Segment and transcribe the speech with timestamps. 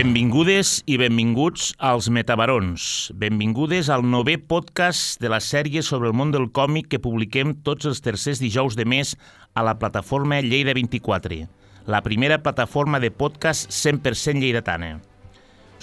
[0.00, 3.10] Benvingudes i benvinguts als Metabarons.
[3.20, 7.84] Benvingudes al novè podcast de la sèrie sobre el món del còmic que publiquem tots
[7.90, 9.10] els tercers dijous de mes
[9.52, 11.42] a la plataforma Lleida 24,
[11.84, 15.02] la primera plataforma de podcast 100% lleidatana.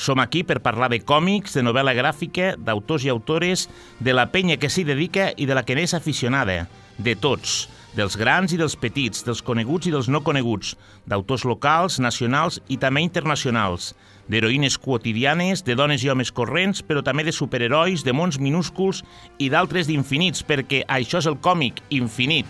[0.01, 3.69] Som aquí per parlar de còmics, de novel·la gràfica, d'autors i autores,
[4.01, 6.63] de la penya que s'hi dedica i de la que n'és aficionada,
[6.97, 10.75] de tots, dels grans i dels petits, dels coneguts i dels no coneguts,
[11.09, 13.95] d'autors locals, nacionals i també internacionals,
[14.29, 19.01] d'heroïnes quotidianes, de dones i homes corrents, però també de superherois, de mons minúsculs
[19.41, 22.45] i d'altres d'infinits, perquè això és el còmic, infinit.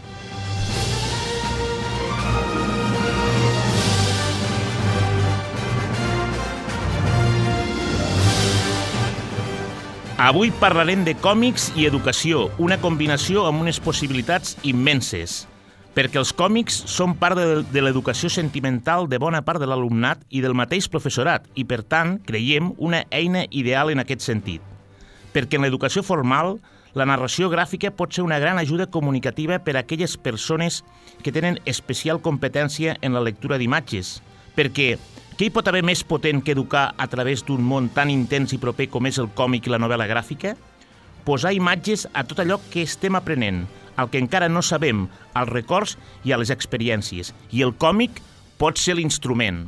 [10.18, 15.44] Avui parlarem de còmics i educació, una combinació amb unes possibilitats immenses,
[15.94, 20.42] perquè els còmics són part de, de l'educació sentimental de bona part de l'alumnat i
[20.42, 24.66] del mateix professorat i, per tant, creiem una eina ideal en aquest sentit.
[25.38, 26.56] Perquè en l'educació formal,
[26.98, 30.82] la narració gràfica pot ser una gran ajuda comunicativa per a aquelles persones
[31.22, 34.16] que tenen especial competència en la lectura d'imatges,
[34.58, 34.96] perquè
[35.38, 38.58] què hi pot haver més potent que educar a través d'un món tan intens i
[38.58, 40.56] proper com és el còmic i la novel·la gràfica?
[41.28, 43.68] Posar imatges a tot allò que estem aprenent,
[44.02, 45.06] al que encara no sabem,
[45.38, 45.94] als records
[46.26, 47.36] i a les experiències.
[47.54, 48.18] I el còmic
[48.58, 49.68] pot ser l'instrument.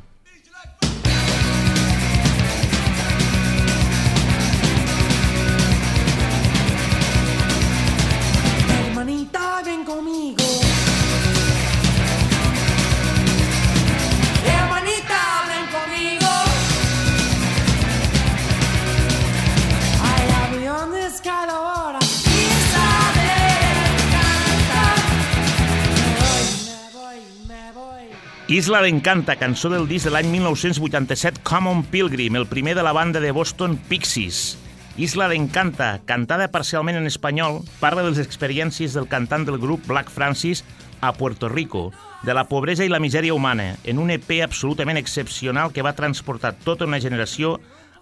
[28.50, 33.20] Isla d'Encanta, cançó del disc de l'any 1987 Common Pilgrim, el primer de la banda
[33.22, 34.58] de Boston Pixies.
[34.98, 40.10] Isla d'Encanta, cantada parcialment en espanyol, parla de les experiències del cantant del grup Black
[40.10, 40.64] Francis
[41.00, 41.92] a Puerto Rico,
[42.26, 46.56] de la pobresa i la misèria humana, en un EP absolutament excepcional que va transportar
[46.66, 47.60] tota una generació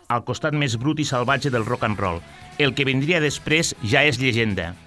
[0.07, 2.23] al costat més brut i salvatge del rock and roll.
[2.57, 4.77] El que vindria després ja és llegenda.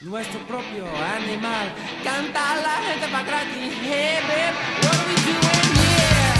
[0.00, 1.74] Nuestro propio animal.
[2.04, 3.72] Canta la gente pa' gratis.
[3.82, 4.54] Hey, babe,
[4.84, 6.38] what are we doing here?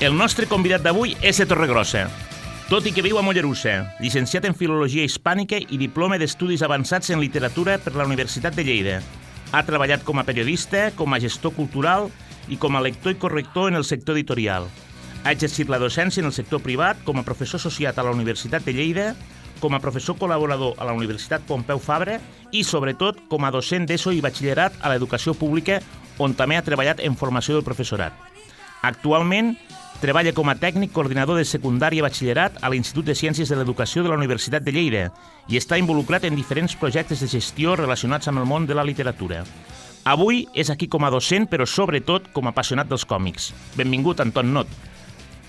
[0.00, 2.08] El nostre convidat d'avui és de Torregrossa,
[2.66, 7.22] tot i que viu a Mollerussa, llicenciat en Filologia Hispànica i diploma d'Estudis Avançats en
[7.22, 8.98] Literatura per la Universitat de Lleida.
[9.54, 12.10] Ha treballat com a periodista, com a gestor cultural
[12.50, 14.66] i com a lector i corrector en el sector editorial.
[15.26, 18.62] Ha exercit la docència en el sector privat com a professor associat a la Universitat
[18.62, 19.06] de Lleida,
[19.58, 22.20] com a professor col·laborador a la Universitat Pompeu Fabra
[22.54, 25.80] i, sobretot, com a docent d'ESO i batxillerat a l'educació pública,
[26.22, 28.14] on també ha treballat en formació del professorat.
[28.86, 29.56] Actualment,
[29.98, 34.06] treballa com a tècnic coordinador de secundària i batxillerat a l'Institut de Ciències de l'Educació
[34.06, 35.08] de la Universitat de Lleida
[35.50, 39.42] i està involucrat en diferents projectes de gestió relacionats amb el món de la literatura.
[40.06, 43.50] Avui és aquí com a docent, però sobretot com a apassionat dels còmics.
[43.74, 44.94] Benvingut, Anton Not.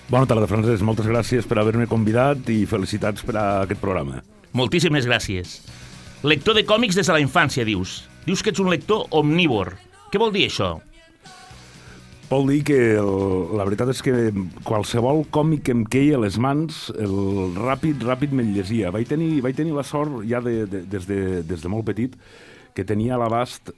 [0.08, 0.80] Bona tarda, Francesc.
[0.88, 4.22] Moltes gràcies per haver-me convidat i felicitats per a aquest programa.
[4.56, 5.58] Moltíssimes gràcies.
[6.24, 8.06] Lector de còmics des de la infància, dius.
[8.24, 9.74] Dius que ets un lector omnívor.
[10.08, 10.78] Què vol dir això?
[12.30, 13.10] Vol dir que el,
[13.56, 14.14] la veritat és que
[14.64, 18.94] qualsevol còmic que em queia a les mans, el ràpid, ràpid me'l llegia.
[18.94, 22.16] Vaig tenir, vaig tenir la sort ja de, de, des, de, des de molt petit
[22.72, 23.74] que tenia a l'abast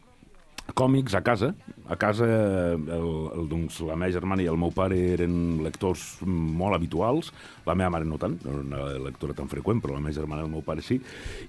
[0.76, 1.55] còmics a casa.
[1.90, 6.76] A casa, el, el, doncs, la meva germana i el meu pare eren lectors molt
[6.76, 7.32] habituals,
[7.67, 10.44] la meva mare no tant, no era una lectora tan freqüent, però la meva germana
[10.44, 11.00] i el meu pare sí.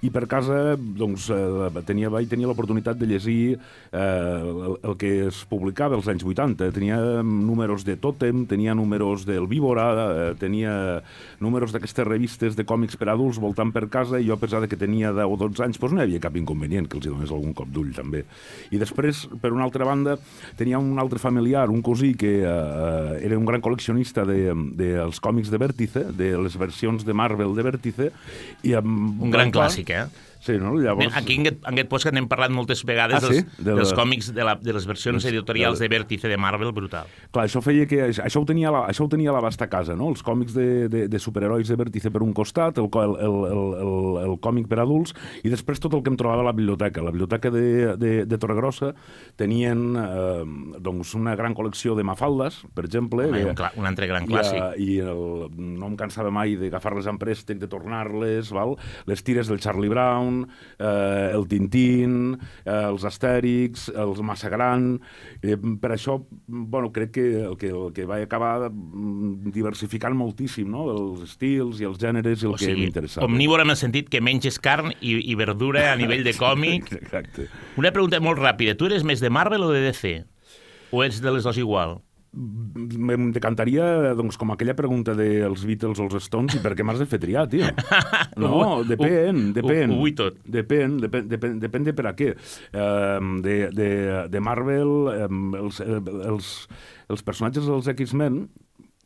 [0.02, 5.12] I per casa, doncs, eh, tenia, vaig tenir l'oportunitat de llegir eh, el, el que
[5.28, 6.72] es publicava als anys 80.
[6.74, 10.74] Tenia números de Totem, tenia números del Víbora, eh, tenia
[11.40, 14.80] números d'aquestes revistes de còmics per adults voltant per casa, i jo, a pesar que
[14.80, 17.32] tenia 10 o 12 anys, doncs no hi havia cap inconvenient que els hi donés
[17.34, 18.24] algun cop d'ull, també.
[18.72, 19.11] I després,
[19.42, 20.18] per una altra banda,
[20.60, 25.22] tenia un altre familiar, un cosí, que eh, era un gran col·leccionista dels de, dels
[25.24, 28.12] còmics de Vértice, de les versions de Marvel de Vértice,
[28.64, 30.31] i amb Un gran clàssic, eh?
[30.42, 30.74] Sí, no?
[30.82, 31.14] Llavors...
[31.16, 33.44] Aquí en aquest, en aquest podcast n'hem parlat moltes vegades Ah, sí?
[33.44, 36.72] dels, De la- dels còmics, de, la, de les versions editorials de Vértice de Marvel,
[36.74, 37.06] brutal.
[37.32, 38.00] Clar, això feia que...
[38.10, 40.10] Això ho tenia, a la- això ho tenia a l'abast a casa, no?
[40.10, 43.62] Els còmics de, de, de superherois de Vértice per un costat, el, el, el, el,
[43.86, 43.94] el,
[44.32, 45.14] el còmic per adults,
[45.46, 47.06] i després tot el que em trobava a la biblioteca.
[47.06, 48.92] La biblioteca de, de, de Torregrossa
[49.40, 50.44] tenien eh,
[50.82, 53.28] doncs una gran col·lecció de mafaldes, per exemple.
[53.30, 54.58] Home, un, un altre gran i, clàssic.
[54.58, 55.24] eh, I el,
[55.78, 58.76] no em cansava mai d'agafar-les en préstec, de tornar-les, val?
[59.06, 60.48] les tires del Charlie Brown, Brown,
[60.80, 65.00] eh, el Tintín, eh, els Astèrix, els Massa Gran...
[65.42, 70.70] Eh, per això, bueno, crec que el que, el que vaig acabar mm, diversificant moltíssim,
[70.72, 73.26] no?, els estils i els gèneres i el O que sigui, m'interessava.
[73.28, 76.92] omnívor en el sentit que menges carn i, i verdura a nivell de còmic.
[77.02, 77.50] Exacte.
[77.82, 78.78] Una pregunta molt ràpida.
[78.78, 80.22] Tu eres més de Marvel o de DC?
[80.92, 82.02] O ets de les dues igual?
[82.34, 87.02] Em decantaria, doncs, com aquella pregunta dels Beatles o els Stones, i per què m'has
[87.02, 87.68] de fer triar, tio?
[88.40, 89.92] No, depèn, depèn.
[89.92, 90.38] ho vull tot.
[90.48, 92.30] Depèn, depèn, depèn, depèn de per a què.
[92.72, 93.90] Um, de, de,
[94.32, 94.94] de Marvel,
[95.28, 96.54] um, els, els,
[97.12, 98.46] els personatges dels X-Men,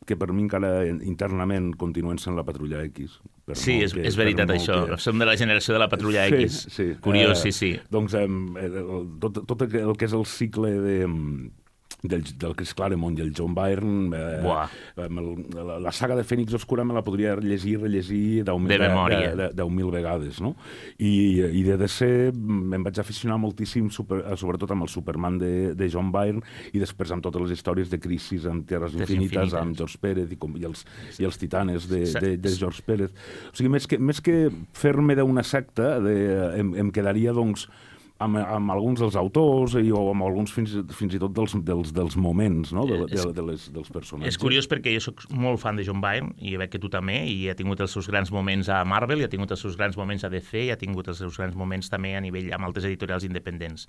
[0.06, 3.18] que per mi encara internament continuen sent la Patrulla X.
[3.46, 4.84] Per Sí, és, que- és veritat això.
[4.86, 6.60] que- Som de la generació de la Patrulla Sí, X.
[6.70, 6.92] sí.
[7.02, 7.72] Curiós, Eh, sí, sí.
[7.90, 11.00] Doncs eh, el- tot, tot el que és el cicle de,
[12.02, 14.68] del, del Chris Claremont i el John Byrne, eh, Buah.
[15.06, 15.20] em,
[15.56, 19.30] la, la saga de Fènix Oscura me la podria llegir, rellegir deu mil, De memòria.
[19.30, 20.54] de, de, deu mil vegades, no?
[20.98, 25.74] I, I de DC me'n vaig aficionar moltíssim, super, eh, sobretot amb el Superman de,
[25.74, 29.54] de John Byrne i després amb totes les històries de crisis amb Terres Infinites, Infinites.
[29.60, 30.84] amb George Pérez i, com, i, els,
[31.18, 33.10] i els titanes de, de, de George Pérez.
[33.50, 34.38] O sigui, més que, més que
[34.76, 36.16] fer-me d'una secta, de,
[36.60, 37.66] em, em quedaria, doncs,
[38.22, 41.92] amb, amb alguns dels autors i, o amb alguns fins, fins i tot dels, dels,
[41.96, 42.86] dels moments no?
[42.88, 44.34] de, de, de les, dels personatges.
[44.34, 47.22] És curiós perquè jo sóc molt fan de John Byrne i veig que tu també,
[47.28, 49.98] i ha tingut els seus grans moments a Marvel, i ha tingut els seus grans
[50.00, 52.88] moments a DC, i ha tingut els seus grans moments també a nivell amb altres
[52.88, 53.88] editorials independents.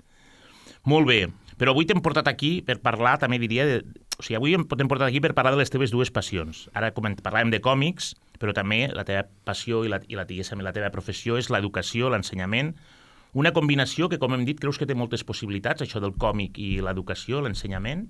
[0.86, 1.24] Molt bé,
[1.58, 3.80] però avui t'hem portat aquí per parlar, també diria, de,
[4.14, 6.68] o sigui, avui em- t'hem portat aquí per parlar de les teves dues passions.
[6.76, 10.62] Ara coment, parlàvem de còmics, però també la teva passió i la, i la, diguéssim,
[10.62, 12.76] la teva professió és l'educació, l'ensenyament,
[13.38, 16.78] una combinació que, com hem dit, creus que té moltes possibilitats, això del còmic i
[16.84, 18.08] l'educació, l'ensenyament?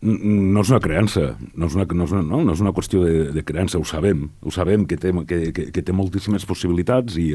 [0.00, 3.02] No és una creença, no és una, no és una, no, no és una qüestió
[3.04, 7.18] de, de creença, ho sabem, ho sabem que té, que, que, que té moltíssimes possibilitats
[7.20, 7.34] i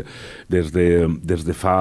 [0.49, 0.87] des de,
[1.21, 1.77] des de fa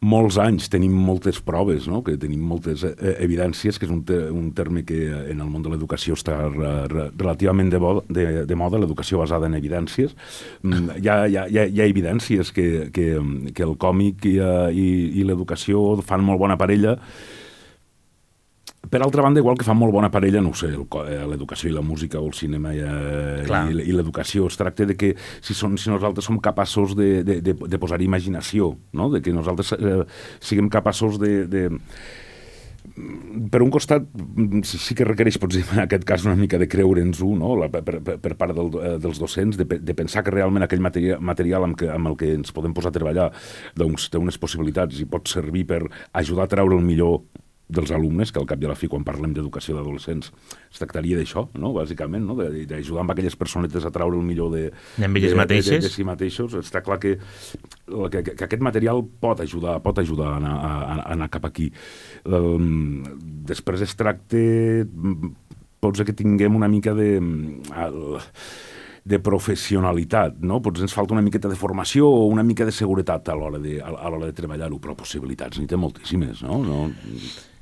[0.00, 2.00] molts anys tenim moltes proves, no?
[2.04, 4.96] que tenim moltes eh, evidències, que és un, te, un terme que
[5.28, 9.50] en el món de l'educació està re, re, relativament de, de, de moda, l'educació basada
[9.50, 10.16] en evidències.
[10.62, 13.10] Mm, Hi ha, hi ha, hi ha, hi ha evidències que, que,
[13.52, 14.88] que el còmic i, eh, i,
[15.20, 16.96] i l'educació fan molt bona parella,
[18.88, 21.74] per altra banda, igual que fan molt bona parella, no ho sé, eh, l'educació i
[21.74, 23.66] la música o el cinema i, eh, Clar.
[23.70, 27.54] i, l'educació, es tracta de que si, són, si nosaltres som capaços de, de, de,
[27.54, 29.10] de posar imaginació, no?
[29.12, 30.00] de que nosaltres eh,
[30.40, 31.66] siguem capaços de, de,
[33.52, 34.06] per un costat,
[34.66, 37.52] sí, sí que requereix, potser, en aquest cas, una mica de creure'ns-ho, no?
[37.60, 40.82] La, per, per, per part del, eh, dels docents, de, de pensar que realment aquell
[40.82, 43.28] material, material amb, que, amb el que ens podem posar a treballar
[43.78, 45.84] doncs, té unes possibilitats i pot servir per
[46.24, 47.20] ajudar a treure el millor
[47.70, 50.30] dels alumnes, que al cap i a la fi, quan parlem d'educació d'adolescents,
[50.70, 51.72] es tractaria d'això, no?
[51.76, 52.36] bàsicament, no?
[52.38, 55.78] De- d'ajudar amb aquelles personetes a treure el millor de, de, de, mateixes.
[55.78, 56.56] de, de si mateixos.
[56.60, 57.16] Està clar que,
[57.86, 61.70] que, que aquest material pot ajudar, pot ajudar a anar, a, a anar cap aquí.
[62.26, 63.00] Um,
[63.48, 64.40] després es tracta,
[64.84, 65.32] mm,
[65.80, 67.14] pot ser que tinguem una mica de...
[67.18, 68.20] El,
[69.10, 70.60] de professionalitat, no?
[70.62, 73.78] Potser ens falta una miqueta de formació o una mica de seguretat a l'hora de,
[73.80, 76.60] a, a l'hora de treballar-ho, però possibilitats n'hi té moltíssimes, no?
[76.64, 76.82] no?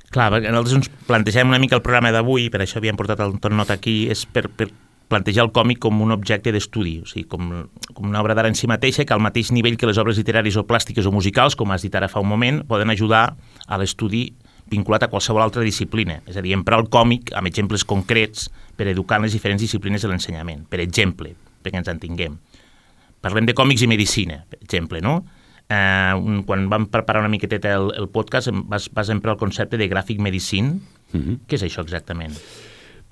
[0.09, 3.35] Clar, perquè nosaltres ens plantegem una mica el programa d'avui, per això havíem portat el
[3.41, 4.69] Ton Not aquí, és per, per
[5.09, 7.49] plantejar el còmic com un objecte d'estudi, o sigui, com,
[7.93, 10.57] com una obra d'art en si mateixa que al mateix nivell que les obres literàries
[10.57, 13.23] o plàstiques o musicals, com has dit ara fa un moment, poden ajudar
[13.65, 14.27] a l'estudi
[14.69, 16.19] vinculat a qualsevol altra disciplina.
[16.29, 18.47] És a dir, emprar el còmic amb exemples concrets
[18.77, 20.65] per educar les diferents disciplines de l'ensenyament.
[20.69, 22.37] Per exemple, perquè ens entenguem.
[23.19, 25.23] Parlem de còmics i medicina, per exemple, no?
[25.69, 29.77] Eh, un, quan vam preparar una miqueteta el, el podcast vas, vas emprar el concepte
[29.77, 30.79] de gràfic medicine.
[31.13, 31.39] Mm -hmm.
[31.47, 32.33] Què és això exactament?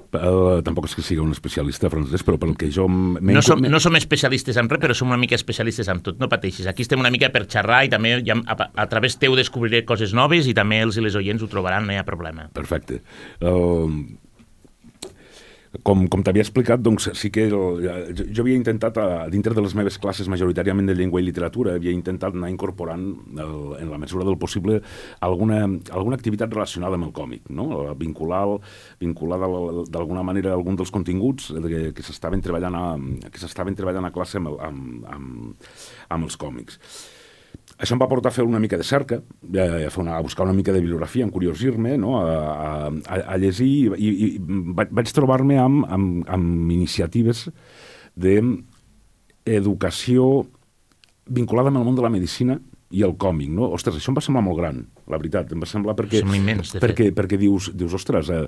[0.07, 2.87] Uh, tampoc és que sigui un especialista francès, però pel que jo...
[2.87, 6.17] No som, no som especialistes en res, però som una mica especialistes en tot.
[6.19, 6.67] No pateixis.
[6.67, 10.13] Aquí estem una mica per xerrar i també ja, a, a través teu descobriré coses
[10.13, 12.47] noves i també els i les oients ho trobaran, no hi ha problema.
[12.55, 13.01] Perfecte.
[13.41, 13.91] Uh,
[15.83, 17.83] com, com t'havia explicat, doncs sí que el,
[18.15, 21.75] jo, jo havia intentat, a, dintre de les meves classes majoritàriament de llengua i literatura,
[21.75, 23.03] havia intentat anar incorporant,
[23.37, 24.79] el, en la mesura del possible,
[25.19, 27.67] alguna, alguna activitat relacionada amb el còmic, no?
[27.99, 28.43] vincular,
[29.01, 33.39] vincular d'al- d'alguna manera algun dels continguts que, que s'estaven treballant, a, que
[33.77, 35.69] treballant a classe amb, amb, amb,
[36.09, 36.79] amb els còmics.
[37.77, 40.21] Això em va portar a fer una mica de cerca, a, a, fer una, a
[40.25, 42.17] buscar una mica de bibliografia, a encuriosir-me, no?
[42.17, 42.23] a,
[42.89, 42.89] a,
[43.21, 47.49] a llegir, i, i vaig, vaig trobar-me amb, amb, amb iniciatives
[49.45, 50.47] d'educació
[51.27, 52.57] vinculada amb el món de la medicina
[52.89, 53.67] i el còmic, no?
[53.75, 54.77] Ostres, això em va semblar molt gran,
[55.11, 56.21] la veritat, em va semblar perquè...
[56.23, 56.85] Sembla immens, de fet.
[56.85, 58.47] perquè, perquè dius, dius, ostres, eh,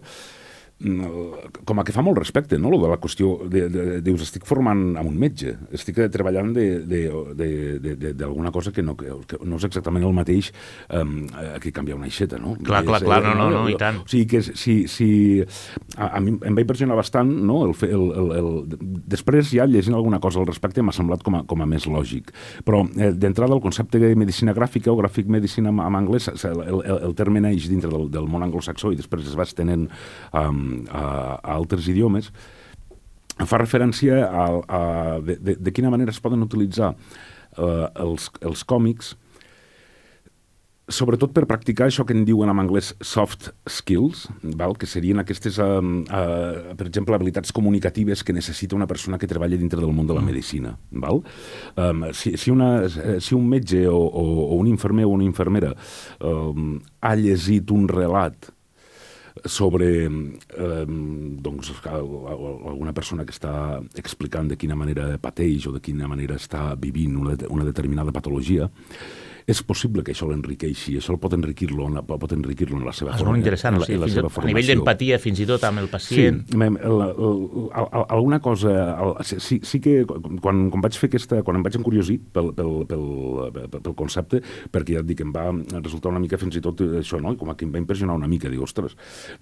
[0.80, 4.22] com a que fa molt respecte, no?, lo de la qüestió, de, de, de, dius,
[4.24, 6.54] estic formant amb un metge, estic treballant
[8.16, 9.12] d'alguna cosa que no, que
[9.44, 10.54] no és exactament el mateix
[10.96, 11.28] um,
[11.60, 12.56] que canviar una aixeta, no?
[12.64, 14.00] Clar, clar, clar, no, no, no, i tant.
[14.06, 15.10] O sigui que si, si
[15.98, 18.50] a, a mi em va impressionar bastant, no?, el, el, el, el,
[19.12, 22.32] després ja llegint alguna cosa al respecte m'ha semblat com a, com a més lògic.
[22.64, 26.64] Però eh, d'entrada el concepte de medicina gràfica o gràfic medicina en, en anglès, el,
[26.64, 26.82] el,
[27.12, 29.90] el terme neix dintre del, del món anglosaxó i després es va estenent
[30.32, 31.04] um, a,
[31.38, 32.32] a altres idiomes,
[33.48, 34.82] fa referència a, a
[35.24, 39.16] de, de, de quina manera es poden utilitzar uh, els, els còmics
[40.90, 44.26] sobretot per practicar això que en diuen en anglès soft skills,
[44.58, 44.76] val?
[44.80, 49.58] que serien aquestes, uh, uh, per exemple, habilitats comunicatives que necessita una persona que treballa
[49.58, 50.32] dintre del món de la mm.
[50.34, 50.76] medicina.
[50.90, 51.22] Val?
[51.78, 55.76] Um, si, si, una, si un metge o, o, o un infermer o una infermera
[56.20, 58.50] um, ha llegit un relat
[59.46, 66.10] sobre eh, doncs, alguna persona que està explicant de quina manera pateix o de quina
[66.12, 68.70] manera està vivint una, una determinada patologia,
[69.50, 73.26] és possible que això l'enriqueixi, això el pot enriquir-lo pot enriquir-lo en la seva és
[73.26, 76.42] molt interessant, la, sí, la seva a nivell d'empatia fins i tot amb el pacient.
[76.50, 77.00] Sí, el, el,
[77.70, 78.74] el, alguna cosa...
[79.02, 81.42] El, sí, sí que quan, quan vaig fer aquesta...
[81.46, 83.06] quan em vaig encuriosir pel, pel, pel,
[83.56, 84.42] pel, pel concepte,
[84.74, 85.48] perquè ja et dic, em va
[85.80, 87.36] resultar una mica fins i tot això, no?
[87.40, 88.96] com que em va impressionar una mica, dic, ostres,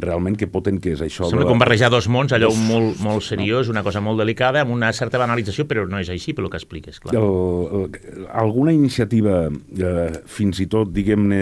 [0.04, 1.28] realment que potent que és això.
[1.30, 1.52] Sembla de...
[1.52, 2.64] com barrejar dos mons, allò dos...
[2.70, 3.78] molt, molt seriós, no.
[3.78, 7.02] una cosa molt delicada, amb una certa banalització, però no és així, pel que expliques,
[7.04, 7.16] clar.
[7.18, 9.97] El, el, alguna iniciativa eh,
[10.30, 11.42] fins i tot, diguem-ne,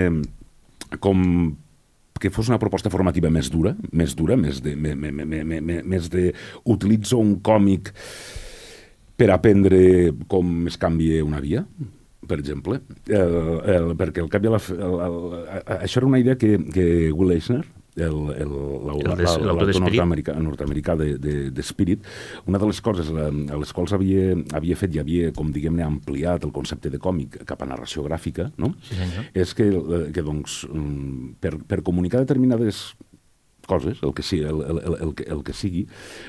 [1.04, 1.22] com
[2.20, 5.44] que fos una proposta formativa més dura, més dura, més de, me, me, me, me,
[5.44, 6.30] me, més de
[6.72, 7.92] utilitzo un còmic
[9.20, 11.66] per aprendre com es canvia una via,
[12.26, 13.36] per exemple, el,
[13.76, 15.18] el, perquè el cap i la, el, el,
[15.78, 17.64] això era una idea que, que Will Eisner,
[20.44, 21.98] nord-americà nord de, de,
[22.46, 26.44] una de les coses a les quals havia, havia fet i havia, com diguem-ne, ampliat
[26.44, 28.74] el concepte de còmic cap a narració gràfica, no?
[28.84, 29.00] Sí,
[29.34, 29.70] és que,
[30.14, 32.96] que doncs, mm, per, per comunicar determinades
[33.70, 35.86] coses, el que, sigui, el, el, el, el, que, el que sigui,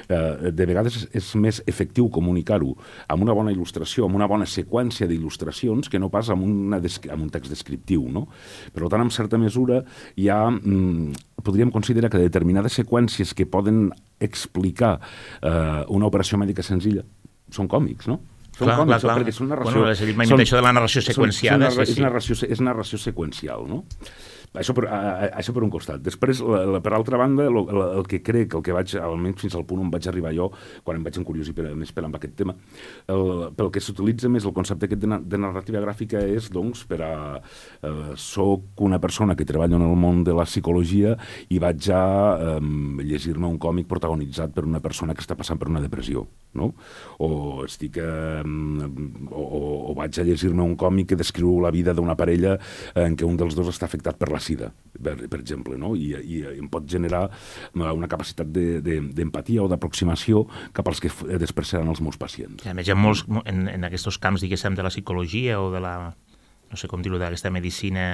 [0.09, 2.75] eh, de vegades és, és més efectiu comunicar-ho
[3.13, 7.23] amb una bona il·lustració, amb una bona seqüència d'il·lustracions, que no pas amb, una amb
[7.23, 8.07] un text descriptiu.
[8.13, 8.27] No?
[8.75, 9.83] Per tant, en certa mesura,
[10.17, 13.91] hi ha, mm, podríem considerar que determinades seqüències que poden
[14.21, 14.97] explicar
[15.43, 17.05] eh, una operació mèdica senzilla
[17.53, 18.21] són còmics, no?
[18.57, 19.17] Són clar, còmics, clar, clar.
[19.21, 19.83] perquè són narració...
[19.83, 21.69] Bueno, és són, això de la narració seqüenciada.
[21.69, 21.99] Són, són narra, sí, sí.
[21.99, 23.83] És, narració, és narració seqüencial, no?
[24.57, 24.99] Això per, a,
[25.39, 26.03] això per un costat.
[26.05, 29.43] Després, la, la, per altra banda, el, el, el que crec, el que vaig, almenys
[29.45, 30.49] fins al punt on vaig arribar jo,
[30.87, 32.57] quan em vaig encuriosir per, més per amb aquest tema,
[33.13, 37.01] el, pel que s'utilitza més el concepte aquest de, de narrativa gràfica és, doncs, per
[37.05, 37.13] a...
[37.87, 41.15] Eh, soc una persona que treballa en el món de la psicologia
[41.53, 42.03] i vaig a
[42.57, 42.61] eh,
[43.05, 46.73] llegir-me un còmic protagonitzat per una persona que està passant per una depressió, no?
[47.23, 48.01] O estic...
[48.03, 48.43] Eh,
[49.27, 49.61] o, o,
[49.91, 52.57] o vaig a llegir-me un còmic que descriu la vida d'una parella
[52.97, 55.95] en què un dels dos està afectat per la sida, per, per exemple, no?
[55.99, 57.27] I, i em pot generar
[57.75, 61.13] una capacitat d'empatia de, de, o d'aproximació cap als que
[61.43, 62.65] després seran els meus pacients.
[62.65, 65.71] I a més, hi ha molts, en, en aquests camps, diguéssim, de la psicologia o
[65.75, 65.97] de la,
[66.71, 68.11] no sé com dir-ho, d'aquesta medicina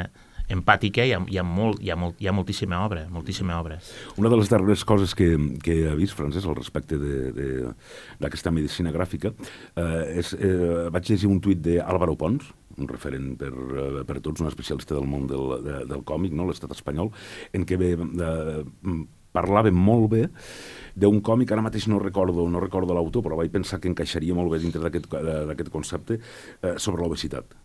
[0.53, 3.79] empàtica hi ha, hi, ha molt, hi, ha molt, hi ha moltíssima obra, moltíssima obra.
[4.21, 5.31] Una de les darreres coses que,
[5.63, 9.33] que he vist, Francesc, al respecte d'aquesta medicina gràfica,
[9.77, 14.43] eh, és, eh, vaig llegir un tuit d'Àlvaro Pons, un referent per, eh, per tots,
[14.45, 16.47] un especialista del món del, de, del còmic, no?
[16.49, 17.13] l'estat espanyol,
[17.53, 18.95] en què ve, eh,
[19.33, 20.23] parlava molt bé
[20.95, 24.53] d'un còmic, ara mateix no recordo no recordo l'autor, però vaig pensar que encaixaria molt
[24.53, 26.21] bé dintre d'aquest concepte,
[26.61, 27.57] eh, sobre l'obesitat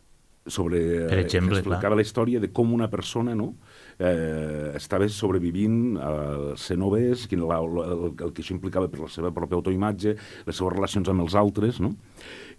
[0.48, 2.00] sobre, per exemple, explicava clar.
[2.00, 3.52] la història de com una persona no,
[4.00, 6.12] eh, estava sobrevivint a
[6.60, 10.16] ser obès, quin, la, el, el que això implicava per la seva pròpia autoimatge,
[10.48, 11.94] les seves relacions amb els altres, no?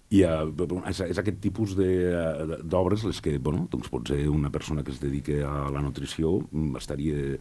[0.08, 0.48] I uh,
[0.88, 5.42] és, és aquest tipus d'obres les que, bueno, doncs potser una persona que es dedica
[5.44, 7.34] a la nutrició mm, estaria,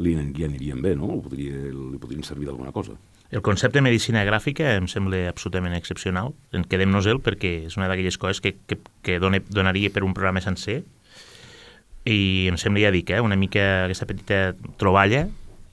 [0.00, 1.10] li, li anirien bé, no?
[1.20, 2.96] Podria, li podrien servir d'alguna cosa.
[3.34, 6.32] El concepte de medicina gràfica em sembla absolutament excepcional.
[6.54, 10.40] En quedem-nos-el perquè és una d'aquelles coses que, que, que dona, donaria per un programa
[10.44, 10.80] sencer
[12.04, 14.40] i em sembla, ja dic, eh, una mica aquesta petita
[14.80, 15.24] troballa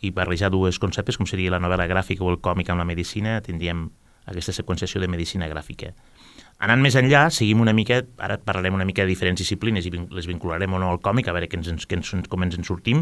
[0.02, 3.40] i barrejar dues conceptes, com seria la novel·la gràfica o el còmic amb la medicina,
[3.46, 3.90] tindríem
[4.32, 5.92] aquesta seqüenciació de medicina gràfica.
[6.62, 10.30] Anant més enllà, seguim una mica, ara parlarem una mica de diferents disciplines i les
[10.30, 13.02] vincularem o no al còmic, a veure que ens, que ens, com ens en sortim.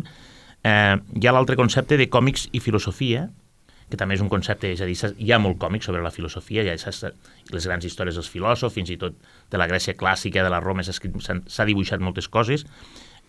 [0.64, 3.28] Eh, hi ha l'altre concepte de còmics i filosofia,
[3.90, 6.64] que també és un concepte, és a dir, hi ha molt còmic sobre la filosofia,
[6.64, 7.12] hi ha
[7.52, 9.18] les grans històries dels filòsofs, fins i tot
[9.52, 12.68] de la Grècia clàssica, de la Roma, s'ha dibuixat moltes coses,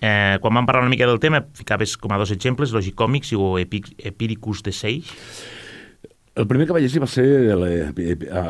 [0.00, 3.58] Eh, quan vam parlar una mica del tema, ficaves com a dos exemples, Logicòmics o
[3.60, 5.10] Epiricus de Seix.
[6.40, 7.24] El primer que vaig llegir va ser
[7.58, 7.68] la,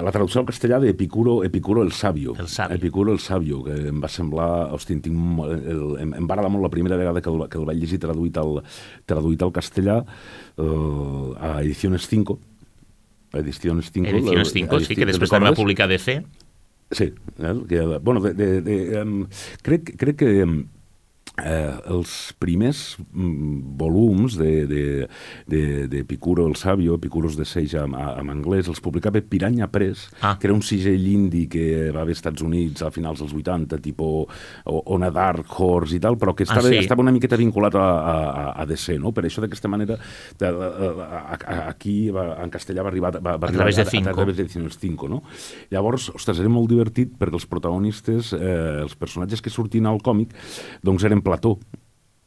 [0.06, 2.36] la traducció al castellà d'Epicuro Epicuro el Sabio.
[2.38, 2.76] El Sabio.
[2.76, 4.50] Epicuro el Sabio, que em va semblar...
[4.76, 5.16] Hosti, tinc,
[5.48, 7.98] el, em, em va agradar molt la primera vegada que el, que el vaig llegir
[8.02, 8.60] traduït al,
[9.10, 10.66] traduït al castellà eh,
[11.34, 12.38] a Ediciones 5.
[13.34, 14.12] A Ediciones 5.
[14.14, 16.20] Ediciones 5, sí, que després també va publicar DC.
[16.94, 17.56] Sí, eh?
[17.70, 19.24] que, bueno, de, de, de, um,
[19.66, 20.60] crec, crec que um,
[21.38, 24.82] eh, els primers mm, volums de, de,
[25.46, 30.08] de, de Picuro el Sabio, Picuros de Seix en, en anglès, els publicava Piranha Press,
[30.20, 30.36] Ah.
[30.38, 33.78] que era un segell indi que va haver als Estats Units a finals dels 80,
[33.80, 34.26] tipo
[34.66, 36.76] Ona Dark Horse i tal, però que estava, Ah, sí?
[36.82, 39.12] estava una miqueta vinculat a, a, a DC, no?
[39.16, 39.96] Per això d'aquesta manera
[40.38, 43.82] de, a, a, a, aquí va, en castellà va arribar, va, va A través de
[43.82, 44.10] a, Cinco.
[44.10, 45.22] a través de 5, no?
[45.70, 50.34] Llavors, ostres, era molt divertit perquè els protagonistes, eh, els personatges que sortien al còmic,
[50.82, 51.58] doncs eren Plató,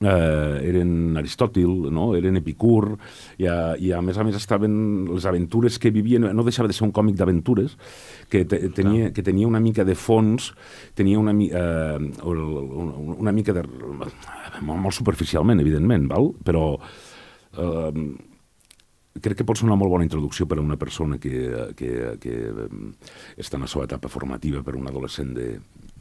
[0.03, 2.09] eh, eren Aristòtil, no?
[2.17, 2.97] eren Epicur,
[3.39, 4.73] i a, i a més a més estaven
[5.13, 7.77] les aventures que vivien, no deixava de ser un còmic d'aventures,
[8.29, 10.51] que te, tenia, que tenia una mica de fons,
[10.93, 13.63] tenia una, mi- eh, una, una mica de...
[14.61, 16.33] molt, molt superficialment, evidentment, val?
[16.43, 16.67] però
[17.57, 17.91] eh,
[19.23, 21.35] crec que pot ser una molt bona introducció per a una persona que,
[21.77, 22.87] que, que em,
[23.37, 25.47] està en la seva etapa formativa per un adolescent de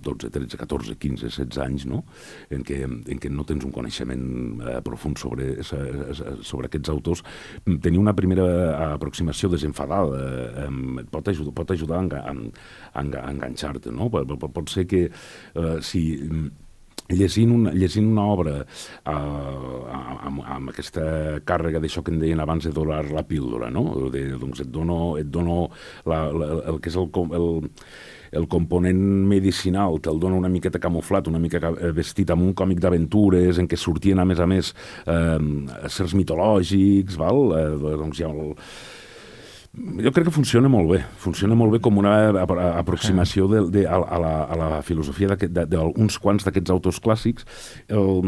[0.02, 2.02] 12, 13, 14, 15, 16 anys, no?
[2.50, 4.25] en, què, en què no tens un coneixement
[4.66, 7.25] eh, profund sobre, sobre aquests autors.
[7.66, 8.47] Mm, Tenir una primera
[8.92, 10.25] aproximació desenfadada
[10.66, 13.92] eh, pot ajudar, pot ajudar a, a, a, enga- a enganxar-te.
[13.94, 14.11] No?
[14.12, 16.50] Pot, pot, ser que eh, si mm,
[17.12, 19.97] llegint una, llegint una obra uh,
[20.28, 21.02] amb, amb aquesta
[21.44, 23.83] càrrega d'això que en deien abans de donar la píldora, no?
[24.14, 25.66] De, doncs et dono, et dono
[26.09, 27.48] la, la, el que és el, el,
[28.33, 32.81] el component medicinal te'l dona una miqueta camuflat, una mica ca- vestit amb un còmic
[32.81, 34.73] d'aventures en què sortien, a més a més,
[35.07, 35.38] eh,
[35.88, 37.53] certs mitològics, val?
[37.59, 37.68] Eh,
[38.01, 38.55] doncs hi ha el,
[39.72, 40.98] jo crec que funciona molt bé.
[41.16, 45.32] Funciona molt bé com una ap- aproximació de, de, a, a, la, a la filosofia
[45.32, 47.46] d'uns quants d'aquests autors clàssics.
[47.88, 48.20] El,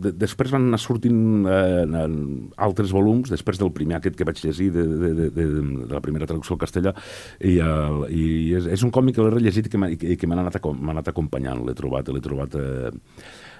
[0.00, 2.16] de, després van anar sortint eh, en
[2.56, 6.00] altres volums, després del primer aquest que vaig llegir de, de, de, de, de la
[6.04, 6.94] primera traducció al castellà,
[7.40, 8.24] i, el, i
[8.56, 11.66] és, és un còmic que l'he rellegit i que m'ha anat, anat acompanyant.
[11.68, 12.88] L'he trobat, l'he trobat eh,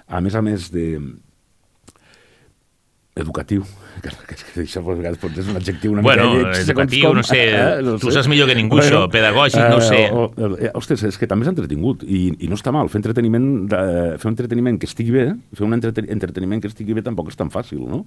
[0.09, 0.87] a més a més de
[3.15, 3.63] educatiu,
[4.03, 7.03] que, que, que això a vegades pot ser un adjectiu una Bueno, mica lleig, educatiu,
[7.05, 7.19] com.
[7.19, 7.41] no sé,
[8.01, 8.15] tu sé.
[8.17, 9.99] saps millor que ningú això, pedagògic, no ho sé.
[10.11, 10.23] O,
[10.57, 13.81] eh, ostres, és que també és entretingut i, i no està mal, fer entreteniment, de,
[14.17, 17.37] fer un entreteniment que estigui bé, fer un entrete, entreteniment que estigui bé tampoc és
[17.39, 18.01] tan fàcil, no?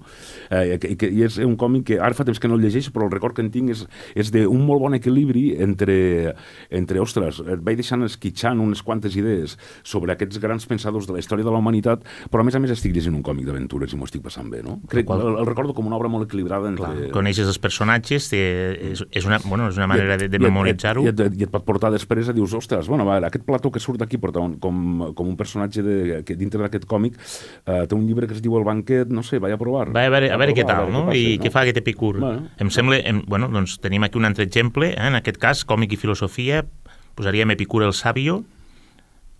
[0.51, 2.91] Eh, que, que, I és un còmic que ara fa temps que no el llegeixo,
[2.93, 3.87] però el record que en tinc és,
[4.19, 6.35] és d'un molt bon equilibri entre,
[6.75, 9.55] entre, ostres, et vaig deixant esquitxant unes quantes idees
[9.87, 12.75] sobre aquests grans pensadors de la història de la humanitat, però a més a més
[12.75, 14.81] estic llegint un còmic d'aventures i m'ho estic passant bé, no?
[14.97, 16.85] Crec, qual- el, el recordo com una obra molt equilibrada entre...
[16.89, 18.41] Clar, coneixes els personatges, té,
[18.93, 21.05] és, és, una, bueno, és una manera de, de I et- memoritzar-ho.
[21.07, 23.81] I, et, i et pot portar després a dius, ostres, bueno, va, aquest plató que
[23.83, 27.95] surt d'aquí porta un, com, com un personatge de, que dintre d'aquest còmic eh, té
[27.95, 29.89] un llibre que es diu El banquet, no sé, vaig a provar.
[29.95, 31.07] Va, a veure, a veure què tal, no?
[31.11, 32.17] passa, I què fa aquest Epicur?
[32.23, 32.49] Bueno.
[32.59, 32.99] Em sembla...
[33.05, 35.07] Em, bueno, doncs tenim aquí un altre exemple, eh?
[35.11, 36.65] en aquest cas, còmic i filosofia,
[37.17, 38.43] posaríem Epicur el Sabio,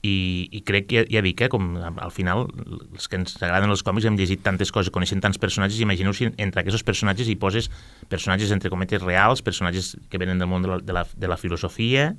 [0.07, 0.15] i,
[0.55, 2.47] i crec que, ja dic, eh, com al final,
[2.87, 6.29] els que ens agraden els còmics hem llegit tantes coses, coneixent tants personatges, imagineu si
[6.31, 7.71] entre aquests personatges hi poses
[8.13, 11.39] personatges entre cometes reals, personatges que venen del món de la, de la, de la
[11.41, 12.13] filosofia,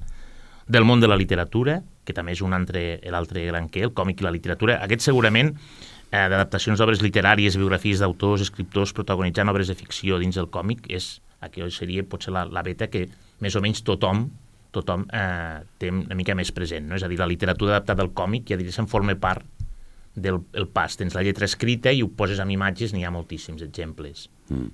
[0.67, 4.21] del món de la literatura, que també és un altre, l'altre gran que, el còmic
[4.21, 4.81] i la literatura.
[4.83, 10.51] Aquest segurament eh, d'adaptacions d'obres literàries, biografies d'autors, escriptors protagonitzant obres de ficció dins del
[10.51, 13.07] còmic, és, aquí seria potser la, la beta que
[13.43, 14.27] més o menys tothom
[14.75, 16.89] tothom eh, té una mica més present.
[16.89, 16.97] No?
[16.97, 19.56] És a dir, la literatura adaptada al còmic ja diries en forma part
[20.17, 20.97] del el pas.
[20.97, 24.27] Tens la lletra escrita i ho poses amb imatges, n'hi ha moltíssims exemples.
[24.47, 24.69] Mm.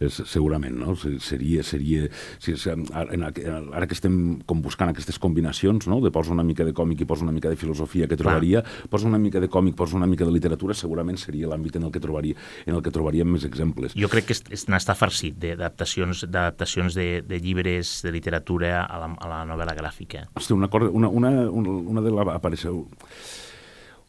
[0.00, 0.94] És, segurament, no?
[0.96, 2.06] Se- Seria, seria,
[2.40, 5.98] si, si, ara, ara que estem com buscant aquestes combinacions, no?
[6.00, 9.06] de posa una mica de còmic i posa una mica de filosofia que trobaria, posa
[9.06, 12.00] una mica de còmic, posa una mica de literatura, segurament seria l'àmbit en el que
[12.00, 13.92] trobaria en el que trobaríem més exemples.
[13.94, 18.86] Jo crec que est- est- n'està farcit de- d'adaptacions d'adaptacions de, de llibres de literatura
[18.86, 20.24] a la, a la novel·la gràfica.
[20.50, 22.86] Una, cosa, una, una, una, una de la apareixeu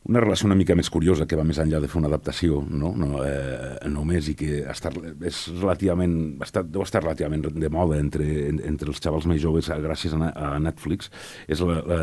[0.10, 2.90] una relació una mica més curiosa que va més enllà de fer una adaptació no?
[2.98, 8.26] No, eh, només i que estat, és relativament, estat, deu estar relativament de moda entre,
[8.50, 11.12] en, entre els xavals més joves eh, gràcies a, a Netflix
[11.48, 12.00] és la, la,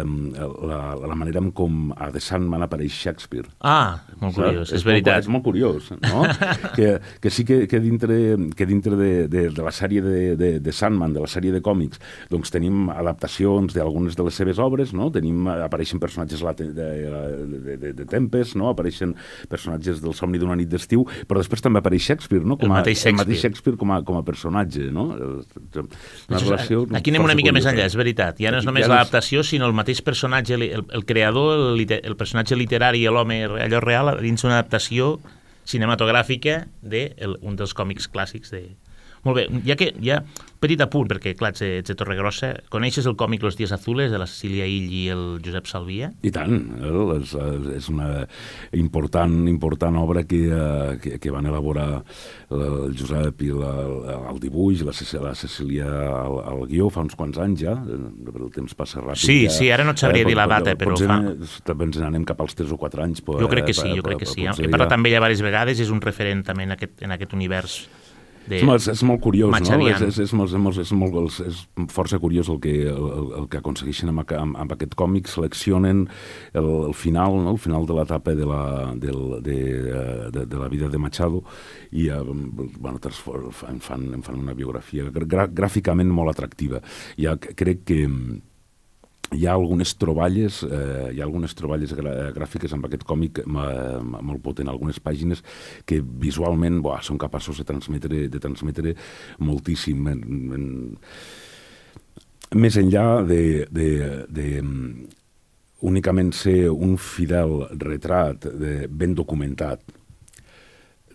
[0.71, 0.79] la,
[1.11, 5.19] la manera en com a The Sandman apareix Shakespeare Ah, molt curiós, és, és veritat.
[5.19, 6.23] Molt, és molt curiós, no?
[6.79, 8.17] que, que sí que, que dintre,
[8.55, 11.61] que dintre de, de, de la sèrie de, de, de Sandman, de la sèrie de
[11.65, 11.99] còmics,
[12.31, 15.11] doncs tenim adaptacions d'algunes de les seves obres, no?
[15.15, 16.89] Tenim, apareixen personatges late- de,
[17.67, 18.69] de, de, de, de Tempest, no?
[18.71, 19.15] apareixen
[19.49, 22.57] personatges del somni d'una nit d'estiu, però després també apareix Shakespeare, no?
[22.61, 23.41] El mateix el mateix Shakespeare.
[23.49, 25.09] Shakespeare com a, com a personatge, no?
[25.15, 28.39] Una Això és- relació Aquí anem una mica més enllà, és veritat.
[28.43, 32.17] Ja no és només ja l'adaptació, sinó el mateix personatge, el, el creador, el, el
[32.17, 35.19] personatge literari, l'home allò real, dins una adaptació
[35.69, 38.63] cinematogràfica d'un de el- un dels còmics clàssics de...
[39.25, 43.15] Molt bé, ja que un petit apunt, perquè clar, ets ets de Torregrossa, coneixes el
[43.19, 46.13] còmic Los días azules de la Cecília Ill i el Josep Salvia?
[46.23, 47.19] I tant, eh?
[47.21, 47.35] és,
[47.77, 48.27] és una
[48.73, 52.03] important, important obra que, eh, que, que van elaborar
[52.51, 53.73] el Josep i la,
[54.33, 58.01] el dibuix, la, Cecília- la Cecília al, al guió fa uns quants anys ja, eh,
[58.35, 59.23] el temps passa ràpid.
[59.25, 62.01] Sí, ja, sí, ara no et sabria dir la data, però potser fa- també ens
[62.03, 63.23] n'anem cap als 3 o 4 anys.
[63.23, 64.65] Però, Jo crec que eh, sí, jo crec que però sí.
[64.67, 67.33] He parlat ja- amb ella diverses vegades, és un referent també en aquest, en aquest
[67.35, 67.79] univers
[68.49, 68.59] de...
[68.61, 69.79] És, molt- és molt curiós, no?
[69.89, 71.63] És, és, és, molt, és, molt, és, molt, és
[71.95, 76.07] força curiós el que, el, el que aconsegueixen amb, amb, amb aquest còmic, seleccionen
[76.55, 77.55] el, el final, no?
[77.57, 78.63] el final de l'etapa de, la,
[78.97, 81.45] del, de, eh, de, de la vida de Machado
[81.93, 82.21] i eh,
[82.79, 82.99] bueno,
[83.81, 86.83] fan, en fan una biografia gra, gràficament molt atractiva.
[87.21, 88.05] Ja crec que
[89.35, 94.43] hi ha algunes troballes, eh, hi ha algunes troballes gra gràfiques amb aquest còmic molt
[94.45, 95.43] potent, algunes pàgines
[95.85, 98.95] que visualment buah, són capaços de transmetre, de transmetre
[99.45, 100.09] moltíssim.
[100.09, 100.25] En,
[100.57, 100.67] en,
[102.57, 103.89] més enllà de, de,
[104.33, 105.09] de mm,
[105.89, 109.85] únicament ser un fidel retrat de, ben documentat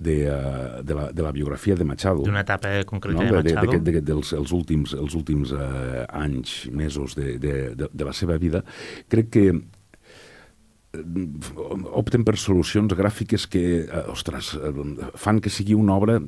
[0.04, 3.30] de, eh, de, la, de la biografia de Machado, d'una etapa concreta no?
[3.30, 3.80] de de, de, Machado.
[3.80, 8.14] de, de, dels els últims, els últims eh, anys, mesos de, de, de, de la
[8.14, 8.64] seva vida,
[9.10, 9.64] crec que eh,
[12.04, 14.54] opten per solucions gràfiques que, eh, ostres,
[15.16, 16.20] fan que sigui una obra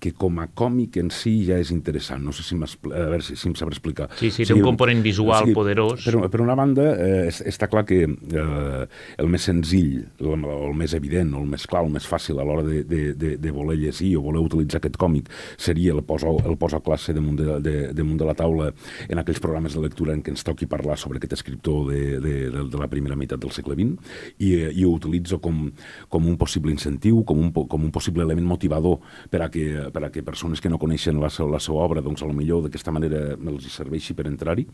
[0.00, 2.22] que com a còmic en si ja és interessant.
[2.24, 4.08] No sé si, a veure si, si em explicar.
[4.18, 6.04] Sí, sí, té un component visual poderós.
[6.06, 8.86] Per, per una banda, eh, es- està clar que eh,
[9.18, 12.64] el més senzill, el, el més evident, el més clar, el més fàcil a l'hora
[12.66, 15.28] de, de, de, de voler llegir o voler utilitzar aquest còmic
[15.60, 18.70] seria el posa, el posa classe damunt de, de, damunt de la taula
[19.08, 22.34] en aquells programes de lectura en què ens toqui parlar sobre aquest escriptor de, de,
[22.50, 25.66] de, de la primera meitat del segle XX i, eh, i ho utilitzo com,
[26.08, 30.04] com un possible incentiu, com un, com un possible element motivador per a que, per
[30.06, 32.62] a que persones que no coneixen la, seva- la seva obra, doncs a lo millor
[32.66, 34.66] d'aquesta manera els serveixi per entrar-hi.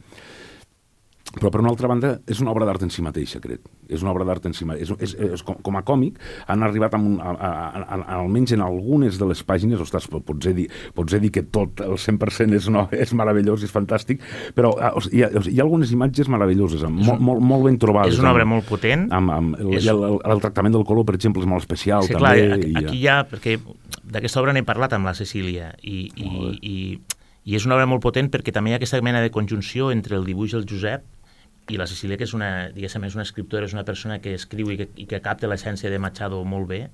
[1.34, 3.60] Però, per una altra banda, és una obra d'art en si mateixa, crec.
[3.92, 4.94] És una obra d'art en si mateixa.
[5.02, 7.98] És, és, és, com, com a còmic, han arribat amb un, a, a, a, a,
[8.20, 11.98] almenys en algunes de les pàgines, ostres, po- potser dir, potser dir que tot el
[11.98, 14.22] 100% és, no, és meravellós, és fantàstic,
[14.56, 17.76] però ah, o hi, ha, hi ha algunes imatges meravelloses, amb, molt, molt, molt ben
[17.82, 18.14] trobades.
[18.14, 19.08] És una obra amb- molt potent.
[19.12, 22.06] Amb, amb el, És- el, el, el tractament del color, per exemple, és molt especial,
[22.06, 22.22] Sí, també.
[22.22, 23.58] clar, aquí, i, aquí hi ha, perquè
[24.06, 26.30] d'aquesta obra n'he parlat amb la Cecília i, i,
[26.62, 26.76] i,
[27.50, 30.16] i és una obra molt potent perquè també hi ha aquesta mena de conjunció entre
[30.16, 31.04] el dibuix del Josep
[31.70, 34.70] i la Cecília, que és una, diguéssim, és una escriptora, és una persona que escriu
[34.70, 36.86] i que, i que capta l'essència de Machado molt bé.